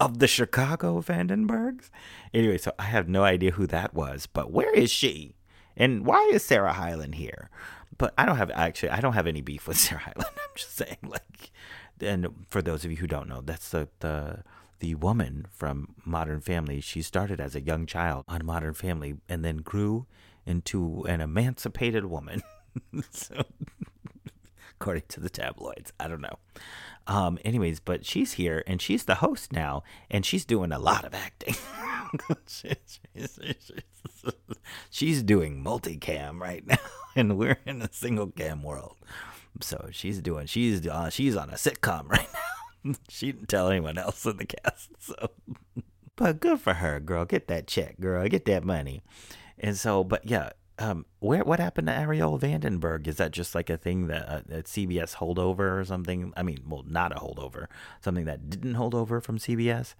of 0.00 0.18
the 0.18 0.26
Chicago 0.28 1.00
Vandenbergs. 1.00 1.90
Anyway, 2.32 2.58
so 2.58 2.72
I 2.78 2.84
have 2.84 3.08
no 3.08 3.24
idea 3.24 3.52
who 3.52 3.66
that 3.68 3.94
was, 3.94 4.26
but 4.26 4.50
where 4.50 4.72
is 4.74 4.90
she? 4.90 5.36
And 5.76 6.06
why 6.06 6.30
is 6.32 6.44
Sarah 6.44 6.72
Hyland 6.72 7.16
here? 7.16 7.50
But 7.96 8.12
I 8.18 8.26
don't 8.26 8.36
have 8.36 8.50
actually 8.50 8.90
I 8.90 9.00
don't 9.00 9.12
have 9.12 9.26
any 9.26 9.40
beef 9.40 9.68
with 9.68 9.78
Sarah 9.78 10.00
Hyland. 10.00 10.26
I'm 10.36 10.50
just 10.54 10.76
saying 10.76 10.98
like 11.02 11.52
and 12.00 12.28
for 12.48 12.60
those 12.62 12.84
of 12.84 12.90
you 12.90 12.96
who 12.96 13.06
don't 13.06 13.28
know, 13.28 13.40
that's 13.40 13.70
the 13.70 13.88
the 14.00 14.42
the 14.84 14.94
woman 14.96 15.46
from 15.50 15.94
Modern 16.04 16.42
Family. 16.42 16.78
She 16.82 17.00
started 17.00 17.40
as 17.40 17.54
a 17.54 17.62
young 17.62 17.86
child 17.86 18.22
on 18.28 18.44
Modern 18.44 18.74
Family 18.74 19.14
and 19.30 19.42
then 19.42 19.56
grew 19.56 20.04
into 20.44 21.06
an 21.08 21.22
emancipated 21.22 22.04
woman. 22.04 22.42
so 23.10 23.44
according 24.78 25.04
to 25.08 25.20
the 25.20 25.30
tabloids. 25.30 25.90
I 25.98 26.06
don't 26.06 26.20
know. 26.20 26.38
Um, 27.06 27.38
anyways, 27.46 27.80
but 27.80 28.04
she's 28.04 28.32
here 28.32 28.62
and 28.66 28.82
she's 28.82 29.04
the 29.04 29.14
host 29.14 29.54
now, 29.54 29.84
and 30.10 30.26
she's 30.26 30.44
doing 30.44 30.70
a 30.70 30.78
lot 30.78 31.06
of 31.06 31.14
acting. 31.14 31.54
she's 34.90 35.22
doing 35.22 35.64
multicam 35.64 36.40
right 36.40 36.66
now, 36.66 36.76
and 37.16 37.38
we're 37.38 37.56
in 37.64 37.80
a 37.80 37.90
single 37.90 38.26
cam 38.26 38.62
world. 38.62 38.96
So 39.62 39.88
she's 39.92 40.20
doing 40.20 40.44
she's 40.44 40.86
uh, 40.86 41.08
she's 41.08 41.36
on 41.36 41.48
a 41.48 41.54
sitcom 41.54 42.10
right 42.10 42.28
now. 42.30 42.63
she 43.08 43.32
didn't 43.32 43.48
tell 43.48 43.68
anyone 43.68 43.98
else 43.98 44.24
in 44.26 44.36
the 44.36 44.46
cast. 44.46 44.90
So, 45.00 45.30
but 46.16 46.40
good 46.40 46.60
for 46.60 46.74
her, 46.74 47.00
girl. 47.00 47.24
Get 47.24 47.48
that 47.48 47.66
check, 47.66 48.00
girl. 48.00 48.26
Get 48.28 48.44
that 48.46 48.64
money. 48.64 49.02
And 49.58 49.76
so, 49.76 50.04
but 50.04 50.24
yeah, 50.24 50.50
um, 50.78 51.06
where 51.18 51.44
what 51.44 51.60
happened 51.60 51.88
to 51.88 51.92
Arielle 51.92 52.40
Vandenberg? 52.40 53.06
Is 53.06 53.16
that 53.16 53.32
just 53.32 53.54
like 53.54 53.68
a 53.68 53.76
thing 53.76 54.06
that 54.08 54.28
uh, 54.28 54.40
that 54.46 54.64
CBS 54.66 55.16
holdover 55.16 55.78
or 55.78 55.84
something? 55.84 56.32
I 56.36 56.42
mean, 56.42 56.62
well, 56.66 56.84
not 56.86 57.12
a 57.12 57.16
holdover, 57.16 57.66
something 58.00 58.24
that 58.24 58.48
didn't 58.48 58.74
hold 58.74 58.94
over 58.94 59.20
from 59.20 59.38
CBS. 59.38 59.94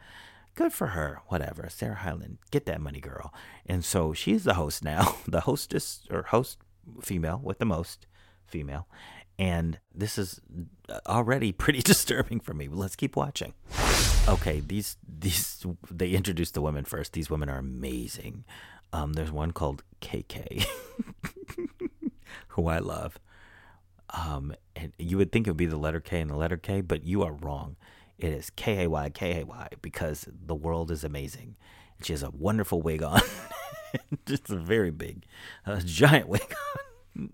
Good 0.55 0.73
for 0.73 0.89
her. 0.89 1.21
Whatever. 1.29 1.69
Sarah 1.69 1.97
Hyland, 1.97 2.39
get 2.51 2.65
that 2.67 2.81
money, 2.81 3.01
girl. 3.01 3.35
And 3.67 3.85
so 3.85 4.13
she's 4.13 4.45
the 4.45 4.55
host 4.55 4.85
now, 4.85 5.17
the 5.27 5.41
hostess 5.43 6.07
or 6.11 6.23
host 6.25 6.59
female 7.03 7.41
with 7.43 7.59
the 7.59 7.65
most 7.65 8.07
female. 8.47 8.87
And 9.39 9.79
this 9.95 10.19
is 10.19 10.41
already 11.07 11.53
pretty 11.65 11.81
disturbing 11.81 12.41
for 12.41 12.55
me. 12.55 12.69
Let's 12.69 12.97
keep 12.97 13.17
watching. 13.17 13.55
Okay, 14.29 14.61
these 14.61 14.97
these 15.07 15.65
they 15.91 16.11
introduced 16.11 16.55
the 16.55 16.63
women 16.63 16.85
first. 16.85 17.13
These 17.13 17.31
women 17.31 17.49
are 17.49 17.59
amazing. 17.59 18.45
Um, 18.93 19.15
there's 19.15 19.33
one 19.33 19.51
called 19.51 19.83
KayKay, 20.01 20.65
who 22.49 22.69
I 22.69 22.79
love. 22.79 23.19
Um, 24.11 24.55
and 24.77 24.93
you 24.99 25.17
would 25.17 25.33
think 25.33 25.47
it 25.47 25.51
would 25.51 25.57
be 25.57 25.67
the 25.67 25.77
letter 25.77 26.01
K 26.01 26.21
and 26.21 26.31
the 26.31 26.37
letter 26.37 26.57
K, 26.57 26.81
but 26.81 27.05
you 27.05 27.23
are 27.25 27.33
wrong. 27.33 27.77
It 28.19 28.33
is 28.33 28.51
K 28.51 28.85
A 28.85 28.89
Y 28.89 29.11
K 29.11 29.41
A 29.41 29.45
Y 29.45 29.69
because 29.83 30.29
the 30.31 30.55
world 30.55 30.91
is 30.91 31.03
amazing. 31.05 31.57
She 32.03 32.13
has 32.13 32.23
a 32.23 32.31
wonderful 32.31 32.81
wig 32.83 33.03
on, 33.03 33.21
just 34.27 34.51
a 34.51 34.57
very 34.57 34.91
big, 34.91 35.25
a 35.67 35.81
giant 35.81 36.29
wig 36.29 36.55
on. 37.19 37.31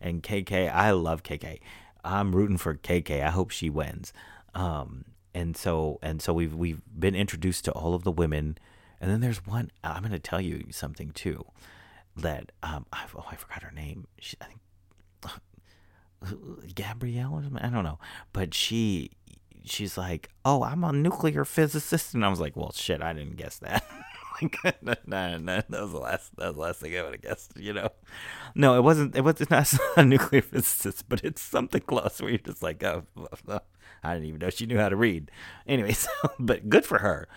And 0.00 0.22
KayKay, 0.22 0.72
I 0.72 0.90
love 0.92 1.22
KayKay. 1.22 1.60
I'm 2.04 2.34
rooting 2.34 2.58
for 2.58 2.74
KayKay. 2.74 3.24
I 3.24 3.30
hope 3.30 3.50
she 3.50 3.70
wins. 3.70 4.12
Um, 4.54 5.06
and 5.34 5.56
so 5.56 5.98
and 6.02 6.22
so 6.22 6.32
we've 6.32 6.54
we've 6.54 6.80
been 6.98 7.14
introduced 7.14 7.66
to 7.66 7.72
all 7.72 7.94
of 7.94 8.04
the 8.04 8.12
women 8.12 8.58
and 9.00 9.10
then 9.10 9.20
there's 9.20 9.44
one. 9.46 9.70
I'm 9.84 10.02
going 10.02 10.12
to 10.12 10.18
tell 10.18 10.40
you 10.40 10.66
something 10.70 11.10
too. 11.10 11.44
That 12.16 12.50
um, 12.62 12.86
I, 12.92 13.04
oh, 13.14 13.26
I 13.30 13.36
forgot 13.36 13.62
her 13.62 13.70
name. 13.70 14.06
She, 14.18 14.36
I 14.40 14.46
think 14.46 14.60
Gabrielle. 16.74 17.42
I 17.56 17.68
don't 17.68 17.84
know, 17.84 17.98
but 18.32 18.54
she 18.54 19.10
she's 19.64 19.98
like, 19.98 20.30
"Oh, 20.44 20.62
I'm 20.62 20.82
a 20.82 20.92
nuclear 20.92 21.44
physicist," 21.44 22.14
and 22.14 22.24
I 22.24 22.28
was 22.28 22.40
like, 22.40 22.56
"Well, 22.56 22.72
shit, 22.72 23.02
I 23.02 23.12
didn't 23.12 23.36
guess 23.36 23.58
that." 23.58 23.84
like, 24.42 24.82
no, 25.06 25.38
no, 25.38 25.62
that 25.68 25.70
was 25.70 25.92
the 25.92 25.98
last. 25.98 26.36
That 26.36 26.48
was 26.48 26.54
the 26.54 26.60
last 26.60 26.80
thing 26.80 26.96
I 26.96 27.02
would 27.02 27.12
have 27.12 27.22
guessed. 27.22 27.52
You 27.56 27.72
know, 27.72 27.88
no, 28.54 28.76
it 28.76 28.82
wasn't. 28.82 29.16
It 29.16 29.22
was 29.22 29.48
not 29.50 29.72
a 29.96 30.04
nuclear 30.04 30.42
physicist, 30.42 31.08
but 31.08 31.24
it's 31.24 31.42
something 31.42 31.80
close. 31.82 32.20
Where 32.20 32.30
you're 32.30 32.38
just 32.38 32.62
like, 32.62 32.82
oh, 32.84 33.04
I 34.02 34.14
didn't 34.14 34.28
even 34.28 34.40
know 34.40 34.50
she 34.50 34.66
knew 34.66 34.78
how 34.78 34.88
to 34.88 34.96
read. 34.96 35.30
Anyways, 35.66 36.08
but 36.38 36.68
good 36.68 36.84
for 36.84 36.98
her. 36.98 37.28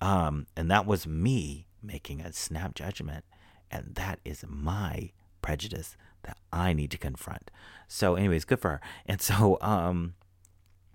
Um, 0.00 0.46
and 0.56 0.70
that 0.70 0.86
was 0.86 1.06
me 1.06 1.66
making 1.82 2.20
a 2.20 2.32
snap 2.32 2.74
judgment. 2.74 3.24
And 3.70 3.94
that 3.94 4.20
is 4.24 4.44
my 4.48 5.10
prejudice 5.42 5.96
that 6.22 6.38
I 6.52 6.72
need 6.72 6.90
to 6.92 6.98
confront. 6.98 7.50
So, 7.88 8.14
anyways, 8.14 8.44
good 8.44 8.60
for 8.60 8.70
her. 8.70 8.80
And 9.06 9.20
so, 9.20 9.58
um, 9.60 10.14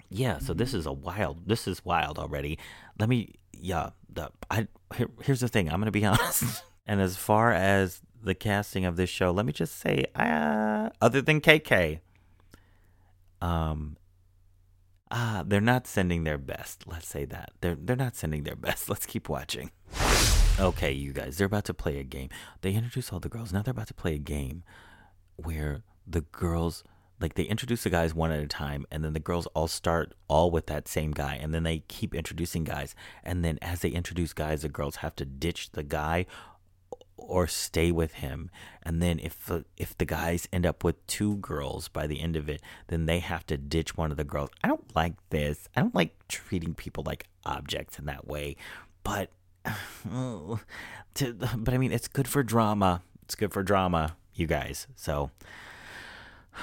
yeah, 0.10 0.40
so 0.40 0.54
this 0.54 0.74
is 0.74 0.86
a 0.86 0.94
wild, 0.94 1.48
this 1.48 1.68
is 1.68 1.86
wild 1.86 2.18
already. 2.18 2.58
Let 3.00 3.10
me, 3.10 3.36
yeah, 3.60 3.90
the, 4.12 4.32
I, 4.50 4.68
here, 4.96 5.10
here's 5.24 5.40
the 5.40 5.48
thing. 5.48 5.72
I'm 5.72 5.84
to 5.84 5.92
be 5.92 6.06
honest. 6.06 6.64
And 6.86 7.02
as 7.02 7.18
far 7.18 7.52
as 7.52 8.02
the 8.24 8.36
casting 8.36 8.86
of 8.86 8.96
this 8.96 9.10
show, 9.10 9.32
let 9.32 9.46
me 9.46 9.54
just 9.54 9.78
say, 9.80 10.06
uh, 10.16 10.90
other 11.02 11.22
than 11.22 11.42
KayKay, 11.42 12.00
um, 13.42 13.98
ah, 15.12 15.44
they're 15.46 15.62
not 15.62 15.88
sending 15.88 16.24
their 16.24 16.38
best. 16.38 16.86
Let's 16.88 17.08
say 17.08 17.26
that 17.26 17.52
they're 17.62 17.76
they're 17.76 17.96
not 17.96 18.16
sending 18.16 18.44
their 18.44 18.56
best. 18.56 18.90
Let's 18.90 19.06
keep 19.06 19.30
watching. 19.30 19.72
Okay, 20.60 20.92
you 20.92 21.14
guys, 21.14 21.38
they're 21.38 21.48
about 21.48 21.66
to 21.66 21.74
play 21.74 22.00
a 22.00 22.04
game. 22.04 22.30
They 22.62 22.74
introduce 22.74 23.14
all 23.14 23.20
the 23.20 23.30
girls. 23.30 23.54
Now 23.54 23.62
they're 23.62 23.72
about 23.72 23.88
to 23.88 23.94
play 23.94 24.16
a 24.16 24.20
game 24.20 24.64
where 25.38 25.84
the 26.06 26.22
girls 26.22 26.84
like 27.20 27.34
they 27.34 27.44
introduce 27.44 27.84
the 27.84 27.90
guys 27.90 28.14
one 28.14 28.32
at 28.32 28.40
a 28.40 28.48
time 28.48 28.86
and 28.92 29.04
then 29.04 29.14
the 29.14 29.20
girls 29.20 29.48
all 29.48 29.68
start 29.68 30.14
all 30.28 30.52
with 30.52 30.68
that 30.68 30.88
same 30.88 31.12
guy 31.12 31.36
and 31.36 31.54
then 31.54 31.64
they 31.64 31.80
keep 31.88 32.16
introducing 32.16 32.64
guys. 32.64 32.96
And 33.24 33.44
then 33.44 33.60
as 33.62 33.82
they 33.82 33.90
introduce 33.90 34.34
guys 34.34 34.62
the 34.62 34.70
girls 34.70 34.98
have 34.98 35.16
to 35.18 35.26
ditch 35.26 35.72
the 35.72 35.84
guy 35.84 36.26
or 37.18 37.48
stay 37.48 37.92
with 37.92 38.14
him. 38.16 38.50
And 38.84 39.02
then 39.02 39.20
if 39.20 39.52
if 39.78 39.98
the 39.98 40.06
guys 40.06 40.48
end 40.54 40.66
up 40.66 40.84
with 40.84 41.06
two 41.08 41.38
girls 41.38 41.90
by 41.90 42.08
the 42.08 42.22
end 42.22 42.36
of 42.36 42.48
it 42.48 42.62
then 42.88 43.06
they 43.06 43.20
have 43.20 43.46
to 43.48 43.58
ditch 43.58 43.98
one 43.98 44.12
of 44.12 44.18
the 44.18 44.24
girls. 44.24 44.50
I 44.64 44.68
don't 44.68 44.96
like 44.96 45.16
this. 45.30 45.68
I 45.76 45.82
don't 45.82 45.96
like 45.96 46.16
treating 46.28 46.74
people 46.74 47.04
like 47.06 47.28
objects 47.46 48.00
in 48.00 48.06
that 48.06 48.28
way. 48.28 48.56
But 49.04 49.32
to, 51.16 51.34
but 51.34 51.74
i 51.74 51.78
mean 51.78 51.92
it's 51.92 52.08
good 52.08 52.28
for 52.28 52.44
drama. 52.44 53.02
It's 53.24 53.36
good 53.36 53.52
for 53.52 53.62
drama 53.62 54.16
you 54.34 54.48
guys. 54.48 54.88
So 54.96 55.32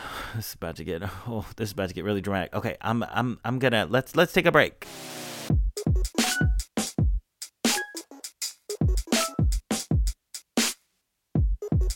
this 0.35 0.49
is 0.49 0.55
about 0.55 0.77
to 0.77 0.85
get 0.85 1.03
oh 1.27 1.47
this 1.57 1.69
is 1.69 1.73
about 1.73 1.89
to 1.89 1.95
get 1.95 2.05
really 2.05 2.21
dramatic 2.21 2.55
okay 2.55 2.77
i'm 2.81 3.03
i'm 3.05 3.39
i'm 3.45 3.59
gonna 3.59 3.87
let's 3.89 4.17
let's 4.17 4.33
take 4.33 4.47
a 4.47 4.53
break 4.53 4.87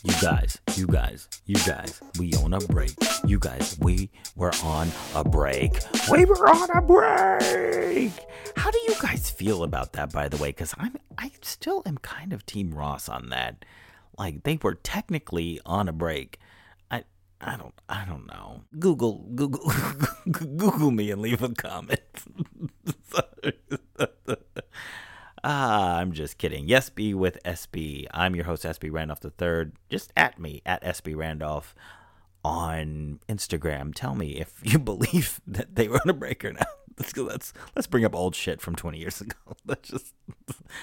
You 0.03 0.13
guys, 0.19 0.59
you 0.75 0.87
guys, 0.87 1.27
you 1.45 1.55
guys, 1.65 2.01
we 2.17 2.33
on 2.33 2.53
a 2.53 2.59
break. 2.59 2.93
You 3.25 3.37
guys, 3.37 3.77
we 3.79 4.09
were 4.35 4.51
on 4.63 4.91
a 5.15 5.23
break. 5.23 5.79
We 6.11 6.25
were 6.25 6.47
on 6.47 6.69
a 6.75 6.81
break. 6.81 8.11
How 8.55 8.71
do 8.71 8.79
you 8.87 8.95
guys 8.99 9.29
feel 9.29 9.63
about 9.63 9.93
that, 9.93 10.11
by 10.11 10.27
the 10.27 10.37
way? 10.37 10.49
Because 10.49 10.73
I'm, 10.77 10.97
I 11.17 11.31
still 11.41 11.83
am 11.85 11.97
kind 11.99 12.33
of 12.33 12.45
Team 12.47 12.73
Ross 12.73 13.09
on 13.09 13.29
that. 13.29 13.63
Like 14.17 14.43
they 14.43 14.57
were 14.61 14.75
technically 14.75 15.59
on 15.65 15.87
a 15.87 15.93
break. 15.93 16.39
I, 17.41 17.57
don't, 17.57 17.73
I 17.89 18.05
don't 18.05 18.27
know. 18.27 18.61
Google, 18.79 19.25
Google, 19.35 19.71
Google 20.31 20.91
me 20.91 21.11
and 21.11 21.21
leave 21.21 21.41
a 21.41 21.49
comment. 21.49 21.99
Ah, 25.43 25.97
I'm 25.97 26.11
just 26.11 26.37
kidding. 26.37 26.67
Yes, 26.67 26.89
be 26.89 27.13
with 27.13 27.41
SB. 27.43 28.05
I'm 28.11 28.35
your 28.35 28.45
host, 28.45 28.63
SB 28.63 28.91
Randolph 28.91 29.25
III. 29.25 29.71
Just 29.89 30.13
at 30.15 30.39
me, 30.39 30.61
at 30.65 30.83
SB 30.83 31.15
Randolph 31.15 31.73
on 32.43 33.19
Instagram. 33.27 33.93
Tell 33.95 34.15
me 34.15 34.39
if 34.39 34.59
you 34.61 34.77
believe 34.79 35.41
that 35.47 35.75
they 35.75 35.87
were 35.87 35.99
on 36.03 36.09
a 36.09 36.13
break 36.13 36.45
or 36.45 36.53
not. 36.53 36.67
Let's 36.99 37.17
let's 37.17 37.53
let's 37.75 37.87
bring 37.87 38.05
up 38.05 38.13
old 38.13 38.35
shit 38.35 38.61
from 38.61 38.75
20 38.75 38.99
years 38.99 39.21
ago. 39.21 39.35
Let's 39.65 39.89
just 39.89 40.13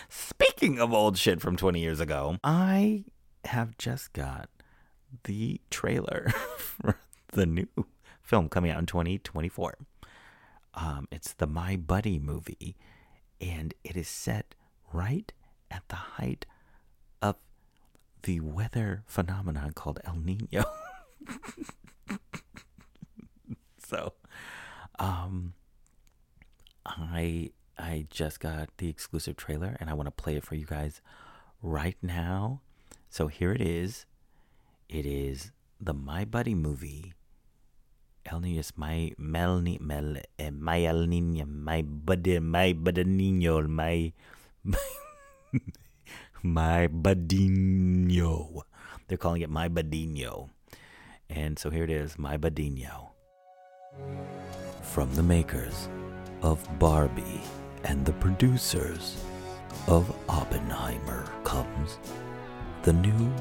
speaking 0.08 0.80
of 0.80 0.92
old 0.92 1.16
shit 1.16 1.40
from 1.40 1.56
20 1.56 1.80
years 1.80 2.00
ago, 2.00 2.38
I 2.42 3.04
have 3.44 3.78
just 3.78 4.12
got 4.12 4.48
the 5.24 5.60
trailer 5.70 6.28
for 6.58 6.98
the 7.28 7.46
new 7.46 7.68
film 8.22 8.48
coming 8.48 8.70
out 8.70 8.78
in 8.78 8.86
2024. 8.86 9.78
Um, 10.74 11.08
it's 11.10 11.32
the 11.32 11.46
My 11.46 11.76
Buddy 11.76 12.18
movie 12.18 12.76
and 13.40 13.74
it 13.84 13.96
is 13.96 14.08
set 14.08 14.54
right 14.92 15.32
at 15.70 15.82
the 15.88 15.96
height 15.96 16.46
of 17.22 17.36
the 18.22 18.40
weather 18.40 19.02
phenomenon 19.06 19.72
called 19.72 20.00
El 20.04 20.16
Nino. 20.16 20.64
so, 23.78 24.12
um, 24.98 25.54
I 26.86 27.50
I 27.78 28.06
just 28.10 28.40
got 28.40 28.70
the 28.78 28.88
exclusive 28.88 29.36
trailer 29.36 29.76
and 29.80 29.88
I 29.88 29.94
want 29.94 30.06
to 30.08 30.10
play 30.10 30.36
it 30.36 30.44
for 30.44 30.54
you 30.56 30.66
guys 30.66 31.00
right 31.62 31.96
now. 32.02 32.60
So 33.08 33.28
here 33.28 33.52
it 33.52 33.60
is. 33.60 34.04
It 34.88 35.04
is 35.04 35.52
the 35.78 35.92
My 35.92 36.24
Buddy 36.24 36.54
movie 36.54 37.12
El 38.24 38.40
Niño 38.40 38.58
es 38.58 38.72
my 38.76 39.12
mel, 39.18 39.62
mel 39.80 40.22
eh, 40.38 40.50
my 40.50 40.84
El 40.84 41.06
Niño, 41.06 41.46
my 41.46 41.82
buddy, 41.82 42.38
my 42.40 42.72
buddy 42.72 43.04
niño, 43.04 43.68
my 43.68 44.12
my, 44.64 44.78
my 46.42 46.88
budiño. 46.88 48.62
They're 49.06 49.18
calling 49.18 49.42
it 49.42 49.50
my 49.50 49.68
budiño, 49.68 50.50
and 51.30 51.58
so 51.58 51.70
here 51.70 51.84
it 51.84 51.90
is, 51.90 52.18
my 52.18 52.36
budiño. 52.36 53.10
From 54.82 55.14
the 55.14 55.22
makers 55.22 55.88
of 56.42 56.66
Barbie 56.78 57.42
and 57.84 58.04
the 58.04 58.12
producers 58.14 59.22
of 59.86 60.14
Oppenheimer 60.28 61.24
comes 61.44 61.98
the 62.82 62.92
new 62.92 63.32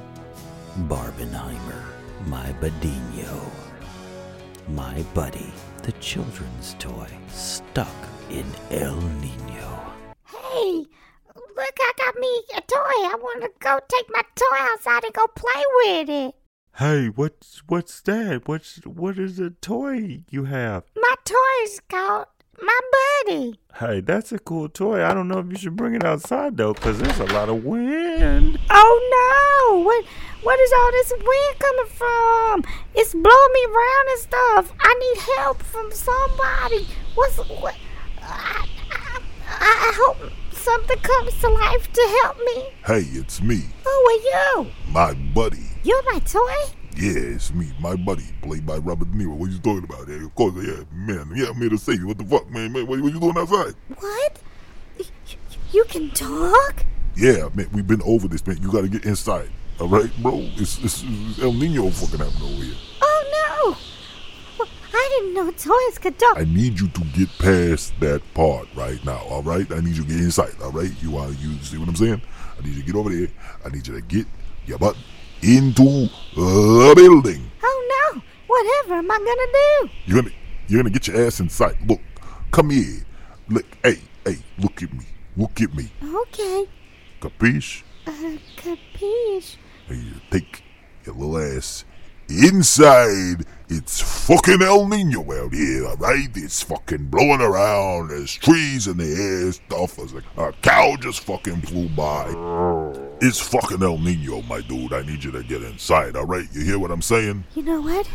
Barbenheimer, 0.86 1.84
my 2.28 2.54
budiño. 2.62 3.50
My 4.70 5.02
Buddy, 5.16 5.52
the 5.82 5.92
children's 5.94 6.76
toy, 6.78 7.08
stuck 7.30 7.88
in 8.30 8.46
El 8.70 8.96
Nino. 9.20 9.92
Hey, 10.28 10.86
look, 11.36 11.78
I 11.82 11.92
got 11.98 12.16
me 12.20 12.44
a 12.56 12.62
toy. 12.62 12.78
I 12.78 13.16
want 13.20 13.42
to 13.42 13.50
go 13.60 13.80
take 13.90 14.06
my 14.12 14.22
toy 14.36 14.58
outside 14.60 15.04
and 15.04 15.14
go 15.14 15.26
play 15.36 15.64
with 15.84 16.10
it. 16.10 16.36
Hey, 16.76 17.08
what's 17.08 17.64
what's 17.68 18.00
that? 18.02 18.48
What's 18.48 18.80
what 18.86 19.18
is 19.18 19.38
the 19.38 19.50
toy 19.50 20.26
you 20.30 20.44
have? 20.46 20.84
My 20.96 21.16
toy 21.26 21.64
is 21.64 21.82
called 21.90 22.28
my 22.62 22.80
buddy. 23.26 23.60
Hey, 23.80 24.02
that's 24.02 24.32
a 24.32 24.38
cool 24.38 24.70
toy. 24.70 25.04
I 25.04 25.16
don't 25.16 25.28
know 25.28 25.40
if 25.40 25.48
you 25.50 25.58
should 25.58 25.76
bring 25.76 25.96
it 25.96 26.06
outside 26.06 26.56
though, 26.58 26.76
cause 26.76 27.00
there's 27.00 27.20
a 27.20 27.34
lot 27.34 27.50
of 27.50 27.64
wind. 27.64 28.60
Oh 28.70 29.00
no! 29.12 29.87
What 30.48 30.62
is 30.62 30.72
all 30.72 30.92
this 30.94 31.12
wind 31.12 31.60
coming 31.60 31.86
from? 31.88 32.64
It's 32.96 33.12
blowing 33.12 33.54
me 33.54 33.66
around 33.66 34.08
and 34.12 34.20
stuff. 34.22 34.74
I 34.80 34.94
need 34.94 35.36
help 35.36 35.62
from 35.62 35.92
somebody. 35.92 36.88
What's 37.16 37.36
what? 37.50 37.76
I, 38.22 38.66
I, 38.90 39.20
I 39.50 39.92
hope 39.94 40.32
something 40.54 41.00
comes 41.00 41.38
to 41.42 41.50
life 41.50 41.92
to 41.92 42.20
help 42.22 42.38
me. 42.38 42.64
Hey, 42.86 43.10
it's 43.20 43.42
me. 43.42 43.60
Who 43.84 43.90
are 43.90 44.64
you? 44.64 44.72
My 44.88 45.16
buddy. 45.36 45.68
You're 45.84 46.14
my 46.14 46.20
toy? 46.20 46.40
Yeah, 46.96 47.36
it's 47.36 47.54
me, 47.54 47.68
my 47.82 47.98
buddy, 47.98 48.34
played 48.42 48.66
by 48.66 48.78
Robert 48.78 49.12
De 49.12 49.18
Niro. 49.18 49.36
What 49.36 49.50
are 49.50 49.52
you 49.52 49.60
talking 49.60 49.84
about? 49.84 50.08
Yeah, 50.08 50.28
of 50.28 50.34
course, 50.34 50.54
yeah, 50.66 50.82
man. 50.94 51.30
Yeah, 51.36 51.50
I'm 51.50 51.58
here 51.58 51.72
to 51.72 51.78
save 51.78 52.00
you. 52.00 52.08
What 52.08 52.20
the 52.20 52.26
fuck, 52.26 52.50
man? 52.50 52.72
man 52.72 52.88
what, 52.88 53.02
what 53.02 53.12
you 53.12 53.20
doing 53.20 53.38
outside? 53.38 53.76
What? 54.00 54.40
You 55.74 55.84
can 55.90 56.10
talk? 56.12 56.86
Yeah, 57.18 57.50
man, 57.54 57.68
we've 57.74 57.86
been 57.86 58.02
over 58.04 58.30
this, 58.30 58.48
man. 58.48 58.62
You 58.62 58.72
gotta 58.72 58.88
get 58.88 59.04
inside. 59.04 59.50
All 59.80 59.88
right, 59.88 60.12
bro? 60.24 60.40
It's, 60.56 60.84
it's, 60.84 61.04
it's 61.06 61.40
El 61.40 61.54
Nino 61.54 61.90
fucking 61.92 62.18
happening 62.18 62.54
over 62.54 62.64
here. 62.64 62.76
Oh, 63.02 63.76
no! 64.58 64.66
I 64.92 65.10
didn't 65.20 65.36
know 65.36 65.52
toys 65.52 66.00
could 66.00 66.18
talk. 66.18 66.38
I 66.38 66.46
need 66.46 66.80
you 66.80 66.88
to 66.88 67.02
get 67.16 67.30
past 67.38 67.94
that 68.00 68.22
part 68.34 68.68
right 68.76 69.04
now, 69.06 69.20
all 69.30 69.44
right? 69.44 69.72
I 69.72 69.80
need 69.82 69.96
you 69.96 70.04
to 70.04 70.10
get 70.10 70.20
inside, 70.20 70.56
all 70.64 70.72
right? 70.72 70.92
You 71.02 71.12
want 71.12 71.38
you 71.40 71.54
see 71.62 71.78
what 71.78 71.90
I'm 71.90 71.96
saying? 71.96 72.22
I 72.58 72.64
need 72.64 72.74
you 72.74 72.82
to 72.82 72.86
get 72.88 72.96
over 72.96 73.10
there. 73.10 73.28
I 73.64 73.70
need 73.70 73.86
you 73.86 73.94
to 73.94 74.02
get 74.02 74.26
your 74.66 74.80
butt 74.80 74.98
into 75.44 76.10
the 76.36 76.94
building. 76.96 77.52
Oh 77.64 78.14
no! 78.14 78.22
Whatever 78.48 78.96
am 78.96 79.12
I 79.12 79.18
gonna 79.18 79.52
do? 79.54 79.94
You're 80.06 80.22
gonna 80.24 80.36
you're 80.68 80.82
gonna 80.82 80.94
get 80.94 81.08
your 81.08 81.26
ass 81.26 81.40
inside. 81.40 81.78
Look, 81.88 82.02
come 82.52 82.72
here. 82.72 83.06
Look, 83.48 83.66
hey, 83.84 84.02
hey, 84.26 84.38
look 84.58 84.82
at 84.82 84.92
me. 84.92 85.06
Look 85.36 85.62
at 85.62 85.74
me. 85.76 85.92
Okay. 86.02 86.66
Capiche? 87.22 87.84
Uh, 88.08 88.38
capiche. 88.56 89.58
Hey, 89.88 90.04
take 90.32 90.64
your 91.06 91.16
little 91.16 91.38
ass 91.38 91.86
inside. 92.28 93.46
It's 93.70 94.02
fucking 94.28 94.62
El 94.62 94.88
Nino 94.88 95.22
out 95.32 95.54
here, 95.54 95.86
alright? 95.86 96.30
It's 96.36 96.62
fucking 96.62 97.06
blowing 97.06 97.40
around. 97.40 98.10
There's 98.10 98.34
trees 98.34 98.88
in 98.88 98.98
the 98.98 99.06
air, 99.06 99.52
stuff. 99.54 99.98
It's 100.00 100.14
like 100.14 100.26
a 100.36 100.52
cow 100.62 100.98
just 101.00 101.22
fucking 101.22 101.62
flew 101.62 101.88
by. 101.90 102.28
It's 103.22 103.40
fucking 103.40 103.82
El 103.82 103.98
Nino, 103.98 104.42
my 104.42 104.60
dude. 104.60 104.92
I 104.92 105.04
need 105.04 105.24
you 105.24 105.32
to 105.32 105.44
get 105.44 105.64
inside, 105.64 106.18
alright? 106.18 106.48
You 106.52 106.66
hear 106.66 106.80
what 106.80 106.92
I'm 106.92 107.02
saying? 107.02 107.46
You 107.56 107.64
know 107.64 107.80
what? 107.80 108.10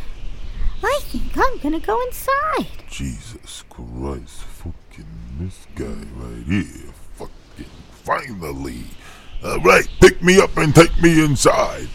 I 0.82 1.00
think 1.04 1.32
I'm 1.34 1.58
gonna 1.58 1.80
go 1.80 1.98
inside. 2.08 2.66
Jesus 2.90 3.64
Christ, 3.70 4.42
fucking 4.42 5.06
this 5.38 5.66
guy 5.74 6.06
right 6.16 6.44
here. 6.44 6.92
Fucking 7.14 7.70
finally. 8.04 8.84
Alright, 9.44 9.88
pick 10.00 10.22
me 10.22 10.40
up 10.40 10.56
and 10.56 10.72
take 10.74 10.96
me 11.02 11.24
inside. 11.24 11.88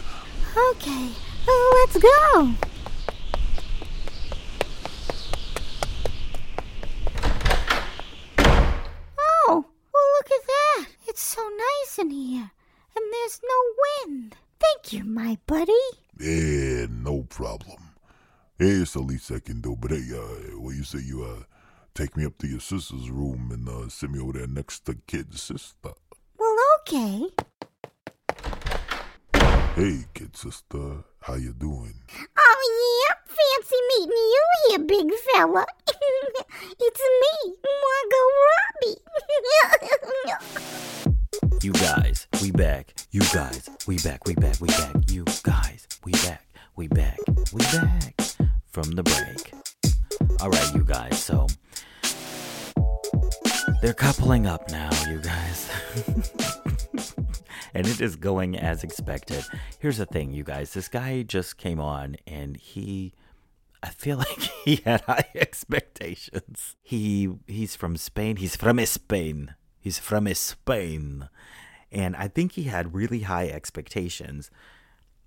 Okay, 0.70 1.10
let's 1.46 1.96
go. 1.96 2.54
Oh, 9.18 9.64
well, 9.94 10.08
look 10.16 10.30
at 10.30 10.46
that. 10.46 10.86
It's 11.06 11.22
so 11.22 11.40
nice 11.40 11.98
in 11.98 12.10
here. 12.10 12.50
And 12.94 13.04
there's 13.12 13.40
no 13.42 14.06
wind. 14.06 14.36
Thank 14.60 14.92
you, 14.92 15.04
my 15.04 15.38
buddy. 15.46 15.72
Yeah, 16.18 16.86
no 16.90 17.22
problem. 17.22 17.78
Hey, 18.58 18.82
it's 18.82 18.92
the 18.92 19.00
least 19.00 19.30
I 19.30 19.38
can 19.38 19.60
do. 19.62 19.74
But 19.74 19.92
hey, 19.92 20.04
uh, 20.12 20.58
what 20.58 20.74
you 20.74 20.84
say 20.84 20.98
you 20.98 21.24
uh 21.24 21.44
take 21.94 22.16
me 22.16 22.26
up 22.26 22.36
to 22.38 22.46
your 22.46 22.60
sister's 22.60 23.10
room 23.10 23.50
and 23.52 23.68
uh 23.68 23.88
send 23.88 24.12
me 24.12 24.20
over 24.20 24.32
there 24.32 24.46
next 24.46 24.84
to 24.86 24.98
kid's 25.06 25.40
sister. 25.40 25.92
Well, 26.90 27.04
okay. 27.04 27.26
Hey, 29.74 30.04
kid 30.14 30.36
sister, 30.36 31.04
how 31.20 31.34
you 31.34 31.52
doing? 31.52 31.94
Oh, 32.38 33.04
yeah, 33.08 33.14
fancy 33.26 33.76
meeting 33.88 34.16
you 34.16 34.44
here, 34.68 34.78
big 34.80 35.10
fella. 35.34 35.66
it's 36.80 37.00
me, 37.00 37.54
Margot 37.84 38.28
Robbie. 38.46 38.98
You 41.62 41.72
guys, 41.72 42.28
we 42.40 42.52
back. 42.52 42.94
You 43.10 43.22
guys, 43.34 43.68
we 43.86 43.98
back, 43.98 44.26
we 44.26 44.34
back, 44.34 44.60
we 44.60 44.68
back. 44.68 44.94
You 45.08 45.24
guys, 45.42 45.88
we 46.04 46.12
back, 46.12 46.46
we 46.76 46.86
back, 46.86 47.18
we 47.52 47.58
back 47.58 48.14
from 48.70 48.92
the 48.92 49.02
break. 49.02 49.52
All 50.40 50.50
right, 50.50 50.74
you 50.74 50.84
guys, 50.84 51.20
so 51.20 51.48
they're 53.82 53.92
coupling 53.92 54.46
up 54.46 54.70
now, 54.70 54.90
you 55.08 55.18
guys. 55.18 55.68
and 57.74 57.86
it 57.86 58.00
is 58.00 58.16
going 58.16 58.56
as 58.56 58.84
expected. 58.84 59.44
Here's 59.78 59.98
the 59.98 60.06
thing, 60.06 60.32
you 60.32 60.44
guys. 60.44 60.72
This 60.72 60.88
guy 60.88 61.22
just 61.22 61.56
came 61.56 61.80
on 61.80 62.16
and 62.26 62.56
he 62.56 63.12
I 63.82 63.90
feel 63.90 64.18
like 64.26 64.40
he 64.64 64.76
had 64.76 65.02
high 65.02 65.28
expectations. 65.34 66.76
He 66.82 67.30
he's 67.46 67.76
from 67.76 67.96
Spain. 67.96 68.36
He's 68.36 68.56
from 68.56 68.84
Spain. 68.86 69.54
He's 69.80 69.98
from 69.98 70.32
Spain. 70.34 71.28
And 71.90 72.16
I 72.16 72.28
think 72.28 72.52
he 72.52 72.64
had 72.64 72.94
really 72.94 73.20
high 73.20 73.48
expectations. 73.48 74.50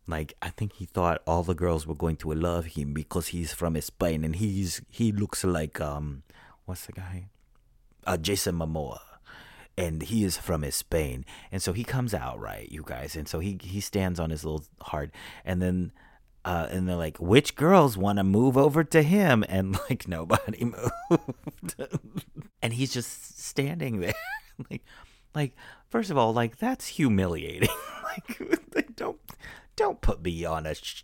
Like 0.07 0.33
I 0.41 0.49
think 0.49 0.73
he 0.73 0.85
thought 0.85 1.21
all 1.25 1.43
the 1.43 1.55
girls 1.55 1.87
were 1.87 1.95
going 1.95 2.17
to 2.17 2.33
love 2.33 2.65
him 2.65 2.93
because 2.93 3.27
he's 3.27 3.53
from 3.53 3.79
Spain 3.81 4.23
and 4.23 4.35
he's 4.35 4.81
he 4.89 5.11
looks 5.11 5.43
like 5.43 5.79
um 5.79 6.23
what's 6.65 6.85
the 6.85 6.93
guy? 6.93 7.29
Uh 8.05 8.17
Jason 8.17 8.55
Momoa 8.55 8.99
and 9.77 10.03
he 10.03 10.23
is 10.23 10.37
from 10.37 10.69
Spain. 10.71 11.25
And 11.51 11.61
so 11.61 11.73
he 11.73 11.83
comes 11.83 12.13
out, 12.13 12.39
right, 12.39 12.71
you 12.71 12.83
guys. 12.85 13.15
And 13.15 13.27
so 13.27 13.39
he 13.39 13.57
he 13.61 13.79
stands 13.79 14.19
on 14.19 14.29
his 14.29 14.43
little 14.43 14.65
heart 14.81 15.11
and 15.45 15.61
then 15.61 15.91
uh, 16.43 16.67
and 16.71 16.89
they're 16.89 16.95
like, 16.95 17.17
which 17.17 17.55
girls 17.55 17.97
want 17.97 18.17
to 18.17 18.23
move 18.23 18.57
over 18.57 18.83
to 18.83 19.03
him? 19.03 19.43
And 19.49 19.77
like 19.89 20.07
nobody 20.07 20.65
moved. 21.09 21.75
and 22.61 22.73
he's 22.73 22.93
just 22.93 23.39
standing 23.39 23.99
there. 23.99 24.13
like 24.69 24.83
like 25.35 25.55
first 25.89 26.09
of 26.09 26.17
all, 26.17 26.33
like 26.33 26.57
that's 26.57 26.87
humiliating. 26.87 27.69
like 28.03 28.37
they 28.71 28.85
don't 28.95 29.19
don't 29.75 30.01
put 30.01 30.23
me 30.23 30.45
on 30.45 30.65
a, 30.65 30.75
sh- 30.75 31.03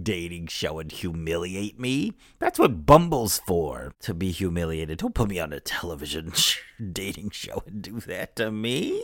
dating 0.00 0.48
show 0.48 0.78
and 0.78 0.90
humiliate 0.90 1.78
me. 1.78 2.12
That's 2.38 2.58
what 2.58 2.86
Bumble's 2.86 3.38
for, 3.38 3.92
to 4.00 4.14
be 4.14 4.30
humiliated. 4.30 4.98
Don't 4.98 5.14
put 5.14 5.28
me 5.28 5.38
on 5.38 5.52
a 5.52 5.60
television 5.60 6.32
dating 6.92 7.30
show 7.30 7.62
and 7.66 7.82
do 7.82 8.00
that 8.00 8.36
to 8.36 8.50
me. 8.50 9.02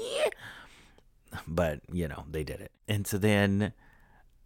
But, 1.46 1.80
you 1.92 2.08
know, 2.08 2.24
they 2.30 2.44
did 2.44 2.60
it. 2.60 2.72
And 2.88 3.06
so 3.06 3.18
then 3.18 3.72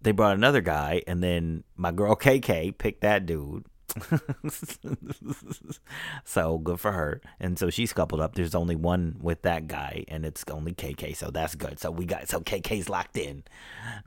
they 0.03 0.12
brought 0.12 0.37
another 0.37 0.61
guy, 0.61 1.03
and 1.07 1.23
then 1.23 1.64
my 1.77 1.92
girl 1.92 2.16
KayKay 2.16 2.77
picked 2.77 3.03
that 3.03 3.27
dude. 3.27 3.64
so 6.24 6.59
good 6.59 6.81
for 6.81 6.92
her. 6.92 7.20
And 7.38 7.59
so 7.59 7.70
she's 7.70 7.92
coupled 7.92 8.20
up. 8.20 8.35
There's 8.35 8.55
only 8.55 8.76
one 8.76 9.16
with 9.20 9.42
that 9.42 9.66
guy, 9.66 10.05
and 10.09 10.24
it's 10.24 10.44
only 10.50 10.72
KayKay. 10.72 11.16
So 11.16 11.31
that's 11.31 11.55
good. 11.55 11.79
So 11.79 11.90
we 11.90 12.05
got 12.05 12.29
so 12.29 12.40
KayKay's 12.40 12.88
locked 12.88 13.16
in 13.16 13.44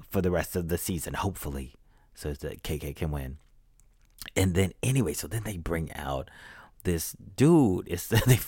for 0.09 0.21
the 0.21 0.31
rest 0.31 0.55
of 0.55 0.67
the 0.67 0.77
season, 0.77 1.13
hopefully, 1.13 1.75
so 2.13 2.33
that 2.33 2.63
KayKay 2.63 2.95
can 2.95 3.11
win. 3.11 3.37
And 4.35 4.55
then 4.55 4.73
anyway, 4.81 5.13
so 5.13 5.27
then 5.27 5.43
they 5.43 5.57
bring 5.57 5.91
out 5.93 6.29
this 6.83 7.15
dude. 7.35 7.87
It's 7.87 8.07
they 8.25 8.39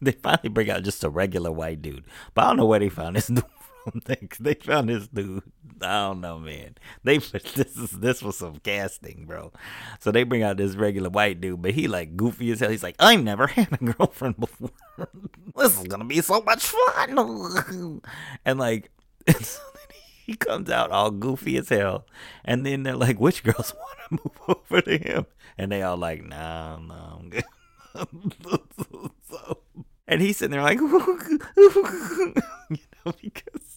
they 0.00 0.12
finally 0.12 0.48
bring 0.48 0.70
out 0.70 0.82
just 0.82 1.04
a 1.04 1.10
regular 1.10 1.52
white 1.52 1.82
dude, 1.82 2.04
but 2.34 2.42
I 2.42 2.48
don't 2.48 2.56
know 2.56 2.66
where 2.66 2.80
they 2.80 2.88
found 2.88 3.16
this 3.16 3.30
from. 4.04 4.18
They, 4.40 4.54
found 4.54 4.88
this 4.88 5.08
dude. 5.08 5.42
I 5.82 6.08
don't 6.08 6.20
know, 6.20 6.38
man. 6.38 6.76
They 7.04 7.18
this 7.54 7.76
is 7.76 7.90
this 7.90 8.22
was 8.22 8.36
some 8.36 8.56
casting, 8.56 9.26
bro. 9.26 9.52
So 10.00 10.10
they 10.10 10.24
bring 10.24 10.42
out 10.42 10.56
this 10.56 10.76
regular 10.76 11.10
white 11.10 11.40
dude, 11.40 11.62
but 11.62 11.72
he 11.72 11.88
like 11.88 12.16
goofy 12.16 12.50
as 12.52 12.60
hell. 12.60 12.70
He's 12.70 12.82
like, 12.82 12.96
I've 12.98 13.22
never 13.22 13.46
had 13.48 13.72
a 13.72 13.84
girlfriend 13.84 14.38
before. 14.38 14.70
this 15.56 15.78
is 15.78 15.84
gonna 15.84 16.04
be 16.04 16.20
so 16.20 16.40
much 16.42 16.64
fun. 16.64 18.00
and 18.44 18.58
like, 18.58 18.90
so 19.40 19.60
he 20.26 20.34
comes 20.34 20.70
out 20.70 20.90
all 20.90 21.10
goofy 21.10 21.56
as 21.56 21.68
hell, 21.70 22.06
and 22.44 22.64
then 22.64 22.84
they're 22.84 22.96
like, 22.96 23.18
which 23.18 23.42
girls 23.42 23.74
want 23.74 23.98
to 24.08 24.10
move 24.24 24.56
over 24.70 24.80
to 24.82 24.98
him? 24.98 25.26
And 25.58 25.72
they 25.72 25.82
all 25.82 25.96
like, 25.96 26.24
nah, 26.24 26.78
nah, 26.78 27.16
I'm 27.16 27.28
good. 27.28 27.44
so, 29.28 29.58
and 30.06 30.20
he's 30.20 30.36
sitting 30.36 30.52
there 30.52 30.62
like, 30.62 30.78
you 30.78 30.88
know, 33.04 33.12
because 33.20 33.69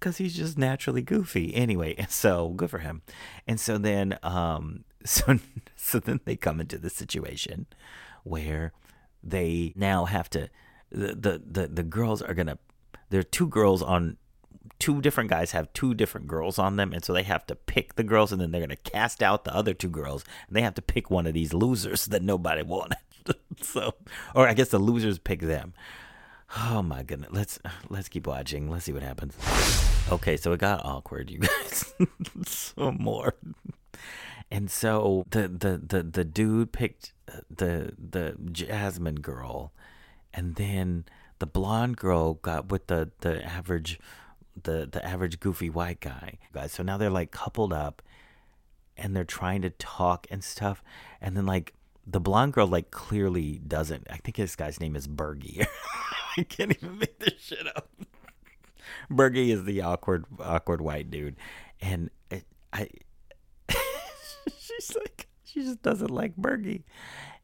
because 0.00 0.16
he's 0.16 0.34
just 0.34 0.56
naturally 0.56 1.02
goofy 1.02 1.54
anyway. 1.54 1.94
And 1.98 2.10
so 2.10 2.48
good 2.50 2.70
for 2.70 2.78
him. 2.78 3.02
And 3.46 3.60
so 3.60 3.76
then, 3.78 4.18
um, 4.22 4.84
so 5.04 5.38
so 5.76 6.00
then 6.00 6.20
they 6.24 6.36
come 6.36 6.60
into 6.60 6.78
the 6.78 6.90
situation 6.90 7.66
where 8.24 8.72
they 9.22 9.72
now 9.76 10.06
have 10.06 10.30
to 10.30 10.48
the 10.90 11.14
the 11.14 11.42
the, 11.44 11.66
the 11.68 11.82
girls 11.82 12.22
are 12.22 12.34
gonna. 12.34 12.58
There 13.10 13.20
are 13.20 13.24
two 13.24 13.48
girls 13.48 13.82
on 13.82 14.16
two 14.78 15.00
different 15.02 15.28
guys 15.28 15.50
have 15.52 15.72
two 15.72 15.94
different 15.94 16.26
girls 16.26 16.58
on 16.58 16.76
them 16.76 16.92
and 16.92 17.04
so 17.04 17.12
they 17.12 17.22
have 17.22 17.46
to 17.46 17.54
pick 17.54 17.96
the 17.96 18.02
girls 18.02 18.32
and 18.32 18.40
then 18.40 18.50
they're 18.50 18.60
going 18.60 18.70
to 18.70 18.76
cast 18.90 19.22
out 19.22 19.44
the 19.44 19.54
other 19.54 19.74
two 19.74 19.88
girls 19.88 20.24
and 20.46 20.56
they 20.56 20.62
have 20.62 20.74
to 20.74 20.82
pick 20.82 21.10
one 21.10 21.26
of 21.26 21.34
these 21.34 21.52
losers 21.52 22.06
that 22.06 22.22
nobody 22.22 22.62
wanted 22.62 22.96
so 23.60 23.92
or 24.34 24.48
i 24.48 24.54
guess 24.54 24.68
the 24.68 24.78
losers 24.78 25.18
pick 25.18 25.40
them 25.40 25.74
oh 26.56 26.82
my 26.82 27.02
goodness. 27.02 27.30
Let's 27.32 27.58
let's 27.88 28.08
keep 28.08 28.26
watching. 28.26 28.70
Let's 28.70 28.84
see 28.84 28.92
what 28.92 29.02
happens. 29.02 29.36
Okay 30.10 30.36
so 30.36 30.52
it 30.52 30.60
got 30.60 30.84
awkward 30.84 31.30
you 31.30 31.38
guys 31.38 31.94
some 32.46 32.96
more. 32.98 33.34
And 34.50 34.70
so 34.70 35.24
the, 35.30 35.48
the 35.48 35.80
the 35.84 36.02
the 36.02 36.24
dude 36.24 36.72
picked 36.72 37.12
the 37.48 37.92
the 37.98 38.36
jasmine 38.50 39.20
girl 39.20 39.72
and 40.34 40.56
then 40.56 41.04
the 41.38 41.46
blonde 41.46 41.96
girl 41.96 42.34
got 42.34 42.70
with 42.70 42.88
the 42.88 43.10
the 43.20 43.44
average 43.44 44.00
the 44.60 44.88
the 44.90 45.04
average 45.04 45.38
goofy 45.40 45.70
white 45.70 46.00
guy. 46.00 46.38
Guys 46.52 46.72
so 46.72 46.82
now 46.82 46.96
they're 46.96 47.10
like 47.10 47.30
coupled 47.30 47.72
up 47.72 48.02
and 48.96 49.14
they're 49.14 49.24
trying 49.24 49.62
to 49.62 49.70
talk 49.70 50.26
and 50.30 50.42
stuff 50.42 50.82
and 51.20 51.36
then 51.36 51.46
like 51.46 51.74
the 52.10 52.20
blonde 52.20 52.52
girl 52.52 52.66
like 52.66 52.90
clearly 52.90 53.60
doesn't. 53.66 54.06
I 54.10 54.16
think 54.16 54.36
this 54.36 54.56
guy's 54.56 54.80
name 54.80 54.96
is 54.96 55.06
bergie. 55.06 55.66
I 56.36 56.42
can't 56.44 56.72
even 56.72 56.98
make 56.98 57.18
this 57.18 57.40
shit 57.40 57.66
up. 57.66 57.88
Bergie 59.10 59.50
is 59.50 59.64
the 59.64 59.80
awkward 59.82 60.24
awkward 60.38 60.80
white 60.80 61.10
dude. 61.10 61.36
And 61.80 62.10
i 62.72 62.88
she's 64.58 64.96
like 64.96 65.28
she 65.44 65.62
just 65.62 65.82
doesn't 65.82 66.10
like 66.10 66.36
bergie. 66.36 66.82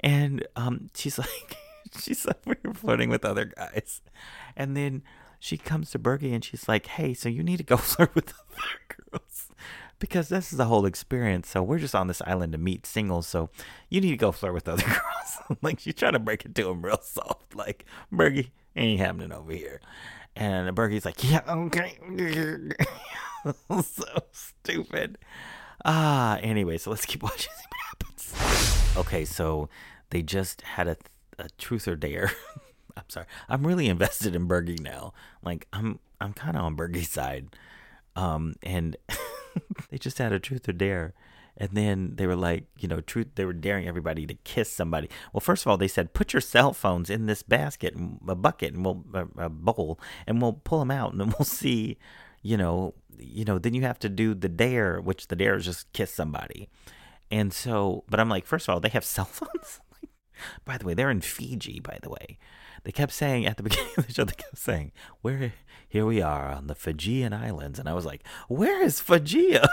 And 0.01 0.47
um 0.57 0.89
she's 0.95 1.19
like 1.19 1.57
she's 2.01 2.27
up 2.27 2.45
here 2.45 2.75
flirting 2.75 3.09
with 3.09 3.25
other 3.25 3.47
guys. 3.47 4.03
And 4.57 4.77
then 4.77 5.03
she 5.39 5.57
comes 5.57 5.91
to 5.91 5.99
Bergie 5.99 6.35
and 6.35 6.45
she's 6.45 6.69
like, 6.69 6.87
"Hey, 6.87 7.15
so 7.15 7.29
you 7.29 7.43
need 7.43 7.59
to 7.59 7.63
go 7.63 7.77
flirt 7.77 8.15
with 8.15 8.33
other 8.33 8.63
because 9.99 10.29
this 10.29 10.53
is 10.53 10.59
the 10.59 10.67
whole 10.67 10.87
experience. 10.87 11.49
So 11.49 11.63
we're 11.63 11.79
just 11.79 11.95
on 11.95 12.07
this 12.07 12.23
island 12.27 12.53
to 12.53 12.59
meet 12.59 12.87
singles. 12.87 13.27
So 13.27 13.51
you 13.89 14.01
need 14.01 14.11
to 14.11 14.17
go 14.17 14.33
flirt 14.33 14.55
with 14.55 14.69
other 14.69 14.83
girls." 14.83 15.57
like 15.63 15.81
she's 15.81 15.95
trying 15.95 16.13
to 16.13 16.19
break 16.19 16.45
it 16.45 16.55
to 16.55 16.71
him 16.71 16.85
real 16.85 17.01
soft, 17.03 17.55
like 17.55 17.85
Bergie 18.13 18.51
ain't 18.75 19.01
happening 19.01 19.33
over 19.33 19.53
here. 19.53 19.81
And 20.35 20.75
Bergie's 20.77 21.05
like, 21.05 21.29
"Yeah, 21.31 21.43
okay." 21.49 21.99
so 23.83 24.05
stupid. 24.33 25.19
Ah, 25.85 26.39
anyway, 26.43 26.79
so 26.79 26.91
let's 26.91 27.07
keep 27.07 27.23
watching. 27.23 27.53
See 27.57 27.67
what 27.71 27.81
happens. 27.89 28.97
Okay, 28.97 29.25
so 29.25 29.69
they 30.11 30.23
just 30.23 30.63
had 30.63 30.89
a, 30.89 30.97
a 31.39 31.49
truth 31.59 31.89
or 31.89 31.97
dare. 31.97 32.31
I'm 32.97 33.05
sorry. 33.09 33.27
I'm 33.49 33.67
really 33.67 33.89
invested 33.89 34.35
in 34.35 34.49
Bergie 34.49 34.81
now. 34.81 35.13
Like 35.43 35.67
I'm 35.73 36.01
I'm 36.21 36.33
kind 36.33 36.57
of 36.57 36.65
on 36.65 36.77
Bergie's 36.77 37.11
side. 37.11 37.49
Um 38.15 38.55
and 38.63 38.97
they 39.91 39.99
just 39.99 40.19
had 40.19 40.33
a 40.33 40.39
truth 40.39 40.69
or 40.69 40.73
dare. 40.73 41.15
And 41.59 41.71
then 41.73 42.17
they 42.17 42.27
were 42.27 42.37
like, 42.37 42.65
you 42.79 42.87
know, 42.87 43.01
truth 43.01 43.29
they 43.35 43.45
were 43.45 43.55
daring 43.55 43.89
everybody 43.89 44.27
to 44.27 44.35
kiss 44.35 44.71
somebody. 44.71 45.09
Well, 45.33 45.41
first 45.41 45.65
of 45.65 45.71
all, 45.71 45.79
they 45.79 45.89
said 45.89 46.13
put 46.13 46.33
your 46.33 46.43
cell 46.43 46.73
phones 46.73 47.09
in 47.09 47.27
this 47.27 47.43
basket, 47.43 47.95
a 48.29 48.35
bucket 48.35 48.75
and 48.75 48.85
we'll 48.85 49.05
a, 49.15 49.45
a 49.45 49.49
bowl 49.49 49.99
and 50.27 50.43
we'll 50.43 50.53
pull 50.53 50.81
them 50.81 50.91
out 50.91 51.13
and 51.13 51.21
then 51.21 51.29
we'll 51.39 51.47
see, 51.47 51.97
you 52.43 52.57
know, 52.57 52.95
you 53.19 53.45
know, 53.45 53.59
then 53.59 53.73
you 53.73 53.83
have 53.83 53.99
to 54.01 54.09
do 54.11 54.35
the 54.35 54.49
dare, 54.49 55.01
which 55.01 55.29
the 55.29 55.37
dare 55.37 55.57
is 55.57 55.65
just 55.65 55.91
kiss 55.93 56.13
somebody. 56.13 56.69
And 57.31 57.53
so, 57.53 58.05
but 58.09 58.21
I'm 58.21 58.29
like, 58.29 58.47
first 58.47 58.69
of 58.69 58.75
all, 58.75 58.81
they 58.81 58.91
have 58.91 59.05
cell 59.17 59.25
phones. 59.25 59.81
by 60.65 60.77
the 60.77 60.85
way, 60.85 60.93
they're 60.95 61.11
in 61.11 61.23
Fiji, 61.23 61.81
by 61.81 61.99
the 62.03 62.11
way. 62.11 62.39
they 62.85 62.93
kept 62.93 63.13
saying 63.13 63.47
at 63.47 63.57
the 63.57 63.63
beginning 63.63 63.93
of 63.97 64.07
the 64.07 64.13
show, 64.13 64.25
they 64.25 64.35
kept 64.35 64.59
saying, 64.59 64.93
"Where 65.23 65.55
here 65.89 66.07
we 66.07 66.21
are 66.21 66.51
on 66.51 66.67
the 66.67 66.75
Fijian 66.75 67.33
Islands," 67.33 67.79
and 67.79 67.89
I 67.89 67.95
was 67.95 68.05
like, 68.05 68.27
"Where 68.49 68.83
is 68.83 69.01
Fajia?" 69.01 69.67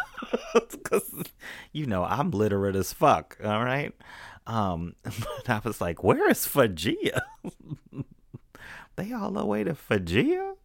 Because 0.54 1.12
you 1.72 1.86
know 1.86 2.04
I'm 2.04 2.32
literate 2.32 2.76
as 2.76 2.94
fuck. 2.94 3.38
All 3.44 3.64
right, 3.64 3.94
um, 4.48 4.96
but 5.04 5.50
I 5.50 5.62
was 5.64 5.82
like, 5.82 6.04
"Where 6.04 6.30
is 6.30 6.46
Fajia?" 6.46 7.22
they 8.96 9.12
all 9.12 9.32
the 9.32 9.46
way 9.46 9.64
to 9.64 9.74
Fajia. 9.74 10.56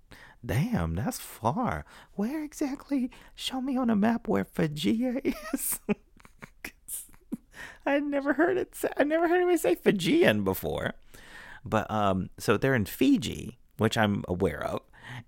Damn, 0.44 0.94
that's 0.94 1.18
far. 1.18 1.84
Where 2.14 2.44
exactly? 2.44 3.10
Show 3.34 3.60
me 3.60 3.76
on 3.76 3.90
a 3.90 3.96
map 3.96 4.28
where 4.28 4.44
Fajia 4.44 5.34
is. 5.52 5.80
I 7.84 7.98
never 8.00 8.34
heard 8.34 8.56
it. 8.56 8.74
Say, 8.74 8.88
I 8.96 9.04
never 9.04 9.28
heard 9.28 9.36
anybody 9.36 9.56
say 9.56 9.74
Fijian 9.74 10.44
before. 10.44 10.92
But 11.64 11.90
um, 11.90 12.30
so 12.38 12.56
they're 12.56 12.74
in 12.74 12.84
Fiji, 12.84 13.58
which 13.78 13.96
I'm 13.96 14.24
aware 14.28 14.62
of, 14.62 14.82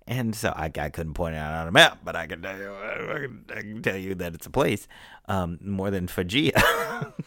and 0.07 0.35
so 0.35 0.53
I, 0.55 0.71
I 0.77 0.89
couldn't 0.89 1.13
point 1.13 1.35
it 1.35 1.39
out 1.39 1.53
on 1.53 1.67
a 1.67 1.71
map, 1.71 1.99
but 2.03 2.15
I 2.15 2.27
can 2.27 2.41
tell 2.41 2.57
you, 2.57 2.73
I 2.73 3.19
can, 3.19 3.45
I 3.49 3.61
can 3.61 3.81
tell 3.81 3.97
you 3.97 4.15
that 4.15 4.35
it's 4.35 4.45
a 4.45 4.51
place 4.51 4.87
um, 5.27 5.59
more 5.61 5.91
than 5.91 6.07
Fijian. 6.07 6.53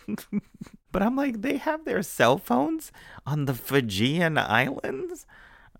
but 0.92 1.02
I'm 1.02 1.16
like, 1.16 1.42
they 1.42 1.56
have 1.56 1.84
their 1.84 2.02
cell 2.02 2.38
phones 2.38 2.92
on 3.26 3.46
the 3.46 3.54
Fijian 3.54 4.38
Islands. 4.38 5.26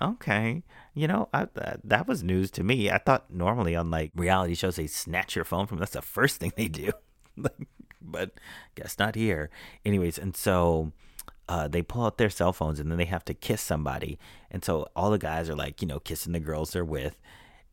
Okay, 0.01 0.65
you 0.93 1.07
know 1.07 1.29
I, 1.33 1.47
that, 1.55 1.81
that 1.85 2.09
was 2.09 2.23
news 2.23 2.51
to 2.53 2.65
me. 2.65 2.91
I 2.91 2.99
thought 2.99 3.31
normally 3.31 3.77
on 3.77 3.91
like 3.91 4.11
reality 4.17 4.55
shows 4.55 4.77
they 4.77 4.89
snatch 4.89 5.37
your 5.37 5.45
phone 5.45 5.67
from. 5.67 5.79
That's 5.79 5.93
the 5.93 6.03
first 6.03 6.41
thing 6.41 6.53
they 6.57 6.69
do. 6.69 6.91
but 8.05 8.31
guess 8.75 8.99
not 8.99 9.15
here. 9.15 9.51
Anyways, 9.85 10.19
and 10.19 10.37
so 10.37 10.93
uh, 11.49 11.69
they 11.69 11.83
pull 11.83 12.05
out 12.05 12.19
their 12.19 12.31
cell 12.31 12.53
phones 12.53 12.81
and 12.81 12.91
then 12.91 12.99
they 12.99 13.05
have 13.05 13.25
to 13.27 13.35
kiss 13.35 13.61
somebody. 13.61 14.19
And 14.51 14.65
so 14.65 14.89
all 14.97 15.11
the 15.11 15.19
guys 15.19 15.51
are 15.51 15.55
like, 15.55 15.83
you 15.83 15.89
know, 15.89 16.01
kissing 16.01 16.33
the 16.33 16.41
girls 16.41 16.73
they're 16.73 16.85
with. 16.85 17.21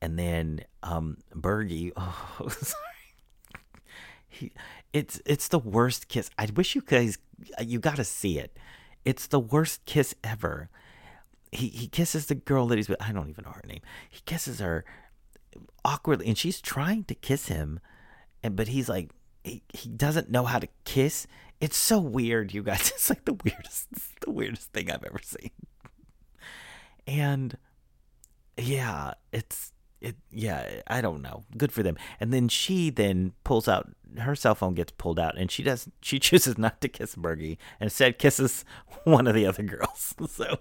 And 0.01 0.17
then 0.17 0.65
um, 0.83 1.17
Bergie, 1.33 1.91
oh, 1.97 2.47
sorry. 2.49 2.85
He, 4.27 4.51
it's 4.93 5.21
it's 5.25 5.47
the 5.47 5.59
worst 5.59 6.07
kiss. 6.07 6.29
I 6.37 6.47
wish 6.53 6.75
you 6.75 6.81
guys 6.81 7.17
you 7.61 7.79
got 7.79 7.97
to 7.97 8.03
see 8.03 8.39
it. 8.39 8.57
It's 9.03 9.27
the 9.27 9.39
worst 9.39 9.85
kiss 9.85 10.15
ever. 10.23 10.69
He 11.51 11.67
he 11.67 11.87
kisses 11.87 12.27
the 12.27 12.35
girl 12.35 12.67
that 12.67 12.77
he's 12.77 12.89
with. 12.89 13.01
I 13.01 13.11
don't 13.11 13.29
even 13.29 13.43
know 13.43 13.51
her 13.51 13.67
name. 13.67 13.81
He 14.09 14.21
kisses 14.25 14.59
her 14.59 14.85
awkwardly, 15.83 16.27
and 16.27 16.37
she's 16.37 16.61
trying 16.61 17.03
to 17.05 17.15
kiss 17.15 17.47
him, 17.47 17.79
and 18.41 18.55
but 18.55 18.69
he's 18.69 18.87
like 18.87 19.11
he, 19.43 19.63
he 19.73 19.89
doesn't 19.89 20.29
know 20.29 20.45
how 20.45 20.59
to 20.59 20.67
kiss. 20.85 21.27
It's 21.61 21.77
so 21.77 21.99
weird, 21.99 22.53
you 22.53 22.63
guys. 22.63 22.91
It's 22.95 23.09
like 23.09 23.25
the 23.25 23.33
weirdest, 23.33 23.87
the 24.21 24.31
weirdest 24.31 24.73
thing 24.73 24.91
I've 24.91 25.03
ever 25.03 25.19
seen. 25.23 25.51
And 27.07 27.57
yeah, 28.57 29.13
it's 29.31 29.71
it. 30.01 30.15
Yeah, 30.31 30.81
I 30.87 31.01
don't 31.01 31.21
know. 31.21 31.43
Good 31.55 31.71
for 31.71 31.83
them. 31.83 31.97
And 32.19 32.33
then 32.33 32.47
she 32.47 32.89
then 32.89 33.33
pulls 33.43 33.67
out 33.67 33.89
her 34.19 34.35
cell 34.35 34.55
phone 34.55 34.73
gets 34.73 34.91
pulled 34.97 35.19
out, 35.19 35.37
and 35.37 35.49
she 35.51 35.63
does. 35.63 35.87
She 36.01 36.19
chooses 36.27 36.57
not 36.57 36.81
to 36.81 36.87
kiss 36.87 37.15
Bergie, 37.15 37.57
and 37.79 37.87
instead 37.87 38.17
kisses 38.17 38.65
one 39.03 39.27
of 39.27 39.35
the 39.35 39.45
other 39.45 39.63
girls. 39.63 40.15
So. 40.27 40.57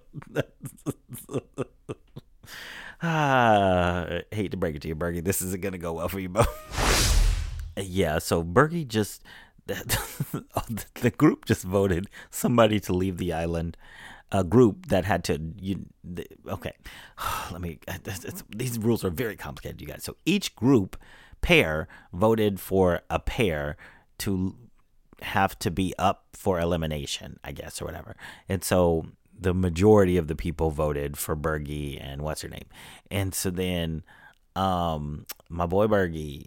ah, 3.02 4.06
hate 4.32 4.50
to 4.50 4.56
break 4.56 4.76
it 4.76 4.82
to 4.82 4.88
you, 4.88 4.96
Bergie. 4.96 5.24
This 5.24 5.40
isn't 5.40 5.62
gonna 5.62 5.78
go 5.78 5.94
well 5.94 6.08
for 6.08 6.20
you 6.20 6.28
both. 6.28 7.74
yeah, 7.76 8.18
so 8.18 8.42
Bergie 8.42 8.86
just 8.86 9.22
the 9.66 10.84
the 10.94 11.10
group 11.10 11.44
just 11.44 11.64
voted 11.64 12.08
somebody 12.30 12.80
to 12.80 12.92
leave 12.92 13.18
the 13.18 13.32
island. 13.32 13.76
A 14.32 14.44
group 14.44 14.86
that 14.86 15.04
had 15.04 15.24
to 15.24 15.40
you 15.60 15.86
okay. 16.46 16.72
Let 17.52 17.60
me. 17.60 17.80
It's, 17.88 18.44
these 18.54 18.78
rules 18.78 19.04
are 19.04 19.10
very 19.10 19.36
complicated, 19.36 19.80
you 19.80 19.86
guys. 19.88 20.04
So 20.04 20.16
each 20.24 20.54
group 20.54 20.96
pair 21.40 21.88
voted 22.12 22.60
for 22.60 23.00
a 23.10 23.18
pair 23.18 23.76
to 24.18 24.54
have 25.22 25.58
to 25.58 25.70
be 25.70 25.94
up 25.98 26.26
for 26.32 26.60
elimination, 26.60 27.38
I 27.44 27.52
guess, 27.52 27.82
or 27.82 27.86
whatever. 27.86 28.16
And 28.48 28.62
so 28.62 29.06
the 29.38 29.54
majority 29.54 30.16
of 30.16 30.28
the 30.28 30.36
people 30.36 30.70
voted 30.70 31.16
for 31.16 31.34
Bergie 31.34 31.98
and 32.00 32.22
what's 32.22 32.42
her 32.42 32.48
name. 32.48 32.66
And 33.10 33.34
so 33.34 33.50
then 33.50 34.02
um 34.56 35.26
my 35.48 35.66
boy 35.66 35.86
Bergie 35.86 36.46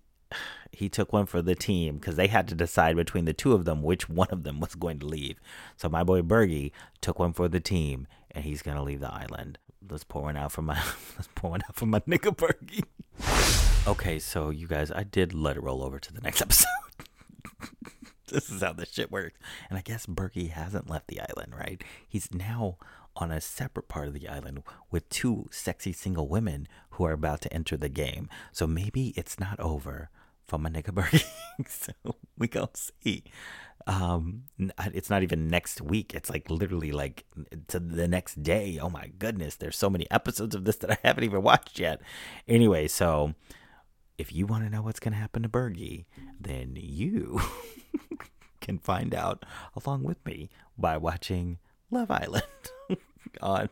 he 0.71 0.89
took 0.89 1.13
one 1.13 1.25
for 1.25 1.41
the 1.41 1.55
team 1.55 1.97
because 1.97 2.15
they 2.15 2.27
had 2.27 2.47
to 2.47 2.55
decide 2.55 2.95
between 2.95 3.25
the 3.25 3.33
two 3.33 3.53
of 3.53 3.65
them 3.65 3.83
which 3.83 4.09
one 4.09 4.29
of 4.31 4.43
them 4.43 4.59
was 4.59 4.75
going 4.75 4.99
to 4.99 5.05
leave. 5.05 5.39
So 5.77 5.89
my 5.89 6.03
boy 6.03 6.21
Bergie 6.21 6.71
took 7.01 7.19
one 7.19 7.33
for 7.33 7.47
the 7.47 7.59
team, 7.59 8.07
and 8.31 8.43
he's 8.43 8.61
gonna 8.61 8.83
leave 8.83 8.99
the 8.99 9.11
island. 9.11 9.57
Let's 9.87 10.03
pour 10.03 10.23
one 10.23 10.37
out 10.37 10.51
for 10.51 10.61
my 10.61 10.75
let's 11.15 11.29
pour 11.35 11.51
one 11.51 11.61
out 11.67 11.75
for 11.75 11.85
my 11.85 11.99
nigga 12.01 12.35
Bergie. 12.35 12.85
okay, 13.87 14.19
so 14.19 14.49
you 14.49 14.67
guys, 14.67 14.91
I 14.91 15.03
did 15.03 15.33
let 15.33 15.57
it 15.57 15.63
roll 15.63 15.83
over 15.83 15.99
to 15.99 16.13
the 16.13 16.21
next 16.21 16.41
episode. 16.43 16.67
this 18.27 18.49
is 18.49 18.61
how 18.61 18.73
this 18.73 18.91
shit 18.91 19.11
works. 19.11 19.37
And 19.69 19.77
I 19.77 19.81
guess 19.81 20.05
Bergie 20.05 20.49
hasn't 20.49 20.89
left 20.89 21.07
the 21.07 21.21
island, 21.21 21.53
right? 21.55 21.83
He's 22.07 22.33
now 22.33 22.77
on 23.15 23.31
a 23.31 23.39
separate 23.39 23.87
part 23.87 24.07
of 24.07 24.13
the 24.13 24.27
island 24.27 24.63
with 24.89 25.07
two 25.09 25.47
sexy 25.51 25.93
single 25.93 26.27
women 26.27 26.67
who 26.91 27.05
are 27.05 27.11
about 27.11 27.41
to 27.41 27.53
enter 27.53 27.77
the 27.77 27.89
game. 27.89 28.27
So 28.51 28.65
maybe 28.65 29.13
it's 29.15 29.39
not 29.39 29.59
over 29.59 30.09
for 30.47 30.57
my 30.59 30.69
nigga 30.69 30.91
Bergie. 30.91 31.25
so 31.67 32.15
we 32.37 32.47
go 32.47 32.69
see. 32.73 33.23
Um, 33.85 34.43
it's 34.93 35.09
not 35.09 35.23
even 35.23 35.49
next 35.49 35.81
week. 35.81 36.13
It's 36.13 36.29
like 36.29 36.49
literally 36.49 36.91
like 36.91 37.25
to 37.67 37.79
the 37.79 38.07
next 38.07 38.41
day. 38.41 38.79
Oh 38.81 38.89
my 38.89 39.11
goodness, 39.19 39.55
there's 39.55 39.77
so 39.77 39.89
many 39.89 40.09
episodes 40.09 40.55
of 40.55 40.65
this 40.65 40.77
that 40.77 40.91
I 40.91 40.97
haven't 41.07 41.25
even 41.25 41.43
watched 41.43 41.79
yet. 41.79 42.01
Anyway, 42.47 42.87
so 42.87 43.33
if 44.17 44.31
you 44.31 44.45
want 44.45 44.63
to 44.63 44.69
know 44.69 44.81
what's 44.81 44.99
gonna 44.99 45.17
happen 45.17 45.43
to 45.43 45.49
Bergie, 45.49 46.05
then 46.39 46.77
you 46.79 47.41
can 48.61 48.79
find 48.79 49.13
out 49.13 49.45
along 49.75 50.03
with 50.03 50.25
me 50.25 50.49
by 50.77 50.97
watching 50.97 51.59
Love 51.91 52.09
Island 52.09 52.43
on 53.41 53.69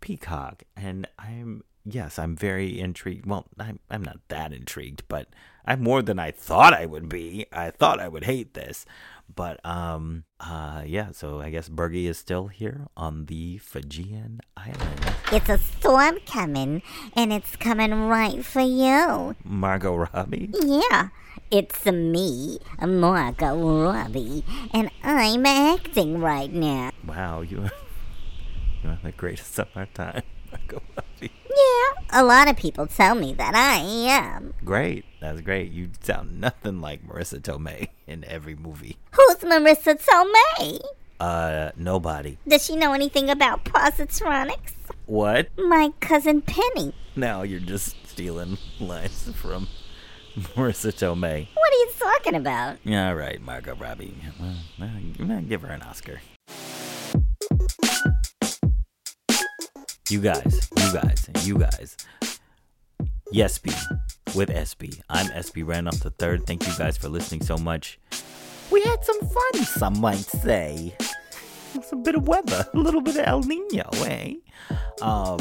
Peacock. 0.00 0.64
And 0.76 1.08
I'm 1.18 1.64
yes, 1.88 2.18
I'm 2.18 2.36
very 2.36 2.78
intrigued. 2.78 3.26
Well, 3.26 3.46
I'm 3.58 3.78
I'm 3.90 4.02
not 4.02 4.18
that 4.28 4.52
intrigued, 4.52 5.02
but 5.08 5.28
I'm 5.64 5.82
more 5.82 6.02
than 6.02 6.18
I 6.18 6.30
thought 6.30 6.72
I 6.72 6.86
would 6.86 7.08
be. 7.08 7.46
I 7.52 7.70
thought 7.70 8.00
I 8.00 8.08
would 8.08 8.24
hate 8.24 8.54
this, 8.54 8.86
but 9.34 9.64
um, 9.64 10.24
uh, 10.40 10.82
yeah. 10.86 11.10
So 11.12 11.40
I 11.40 11.50
guess 11.50 11.68
Bergie 11.68 12.08
is 12.08 12.18
still 12.18 12.48
here 12.48 12.86
on 12.96 13.26
the 13.26 13.58
Fijian 13.58 14.40
island. 14.56 15.12
It's 15.32 15.48
a 15.48 15.58
storm 15.58 16.18
coming, 16.26 16.82
and 17.14 17.32
it's 17.32 17.56
coming 17.56 18.08
right 18.08 18.44
for 18.44 18.60
you, 18.60 19.36
Margot 19.44 19.94
Robbie. 19.96 20.50
Yeah. 20.52 21.08
It's 21.50 21.86
me, 21.86 22.58
Margot 22.78 23.56
Robbie, 23.56 24.44
and 24.74 24.90
I'm 25.02 25.46
acting 25.46 26.20
right 26.20 26.52
now. 26.52 26.90
Wow, 27.06 27.40
you 27.40 27.62
are, 27.62 27.70
you 28.82 28.90
are 28.90 28.98
the 29.02 29.12
greatest 29.12 29.58
of 29.58 29.68
our 29.74 29.86
time, 29.86 30.24
Margot 30.52 30.82
Robbie. 30.94 31.32
Yeah, 31.50 32.20
a 32.20 32.24
lot 32.24 32.48
of 32.48 32.56
people 32.56 32.86
tell 32.86 33.14
me 33.14 33.32
that 33.34 33.54
I 33.54 33.76
am. 33.78 34.54
Great. 34.64 35.04
That's 35.20 35.40
great. 35.40 35.72
You 35.72 35.90
sound 36.00 36.40
nothing 36.40 36.80
like 36.80 37.06
Marisa 37.06 37.40
Tomei 37.40 37.88
in 38.06 38.24
every 38.24 38.54
movie. 38.54 38.96
Who's 39.12 39.36
Marisa 39.36 40.00
Tomei? 40.00 40.80
Uh, 41.18 41.72
nobody. 41.76 42.38
Does 42.46 42.64
she 42.64 42.76
know 42.76 42.92
anything 42.92 43.28
about 43.28 43.64
positronics? 43.64 44.74
What? 45.06 45.48
My 45.58 45.92
cousin 46.00 46.42
Penny. 46.42 46.94
Now 47.16 47.42
you're 47.42 47.60
just 47.60 47.96
stealing 48.06 48.58
lines 48.78 49.30
from 49.34 49.66
Marisa 50.36 50.92
Tomei. 50.92 51.48
What 51.54 51.72
are 51.72 51.76
you 51.76 51.90
talking 51.98 52.34
about? 52.34 52.76
Yeah, 52.84 53.08
all 53.08 53.16
right, 53.16 53.40
Margot 53.40 53.74
Robbie. 53.74 54.14
Well, 54.78 55.40
give 55.48 55.62
her 55.62 55.68
an 55.68 55.82
Oscar. 55.82 56.20
You 60.10 60.22
guys, 60.22 60.70
you 60.74 60.92
guys, 60.94 61.30
you 61.42 61.58
guys. 61.58 61.96
Yes, 63.30 63.58
B 63.58 63.70
with 64.34 64.48
SB. 64.48 65.02
I'm 65.10 65.26
SB 65.26 65.66
Randolph 65.66 66.00
the 66.00 66.08
third. 66.08 66.46
Thank 66.46 66.66
you 66.66 66.72
guys 66.78 66.96
for 66.96 67.10
listening 67.10 67.42
so 67.42 67.58
much. 67.58 67.98
We 68.70 68.80
had 68.82 69.04
some 69.04 69.20
fun, 69.20 69.64
some 69.64 70.00
might 70.00 70.16
say. 70.16 70.96
It's 71.74 71.92
a 71.92 71.96
bit 71.96 72.14
of 72.14 72.26
weather, 72.26 72.66
a 72.72 72.78
little 72.78 73.02
bit 73.02 73.18
of 73.18 73.26
El 73.26 73.40
Nino, 73.42 73.90
eh? 74.06 74.36
Um, 75.02 75.40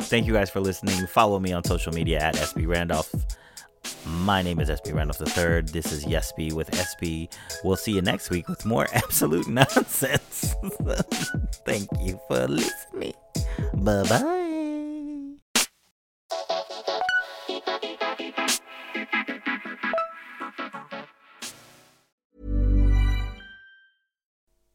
thank 0.00 0.26
you 0.26 0.32
guys 0.32 0.50
for 0.50 0.58
listening. 0.58 1.06
Follow 1.06 1.38
me 1.38 1.52
on 1.52 1.62
social 1.62 1.92
media 1.92 2.18
at 2.18 2.34
SB 2.34 2.66
Randolph. 2.66 3.14
My 4.06 4.42
name 4.42 4.60
is 4.60 4.68
SB 4.68 4.94
Randolph 4.94 5.20
III. 5.20 5.62
This 5.62 5.92
is 5.92 6.04
Yesby 6.04 6.52
with 6.52 6.70
SB. 6.70 7.32
We'll 7.64 7.76
see 7.76 7.92
you 7.92 8.02
next 8.02 8.30
week 8.30 8.48
with 8.48 8.64
more 8.64 8.86
absolute 8.94 9.46
nonsense. 9.46 10.54
Thank 11.66 11.88
you 12.00 12.20
for 12.28 12.48
listening. 12.48 13.14
Bye 13.74 14.02
bye. 14.08 14.40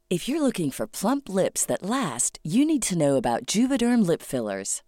If 0.08 0.30
you're 0.30 0.42
looking 0.42 0.72
for 0.72 0.88
plump 0.88 1.28
lips 1.28 1.66
that 1.66 1.84
last, 1.84 2.40
you 2.44 2.64
need 2.64 2.84
to 2.84 2.98
know 2.98 3.16
about 3.18 3.48
Juvederm 3.48 4.06
lip 4.06 4.22
fillers. 4.22 4.82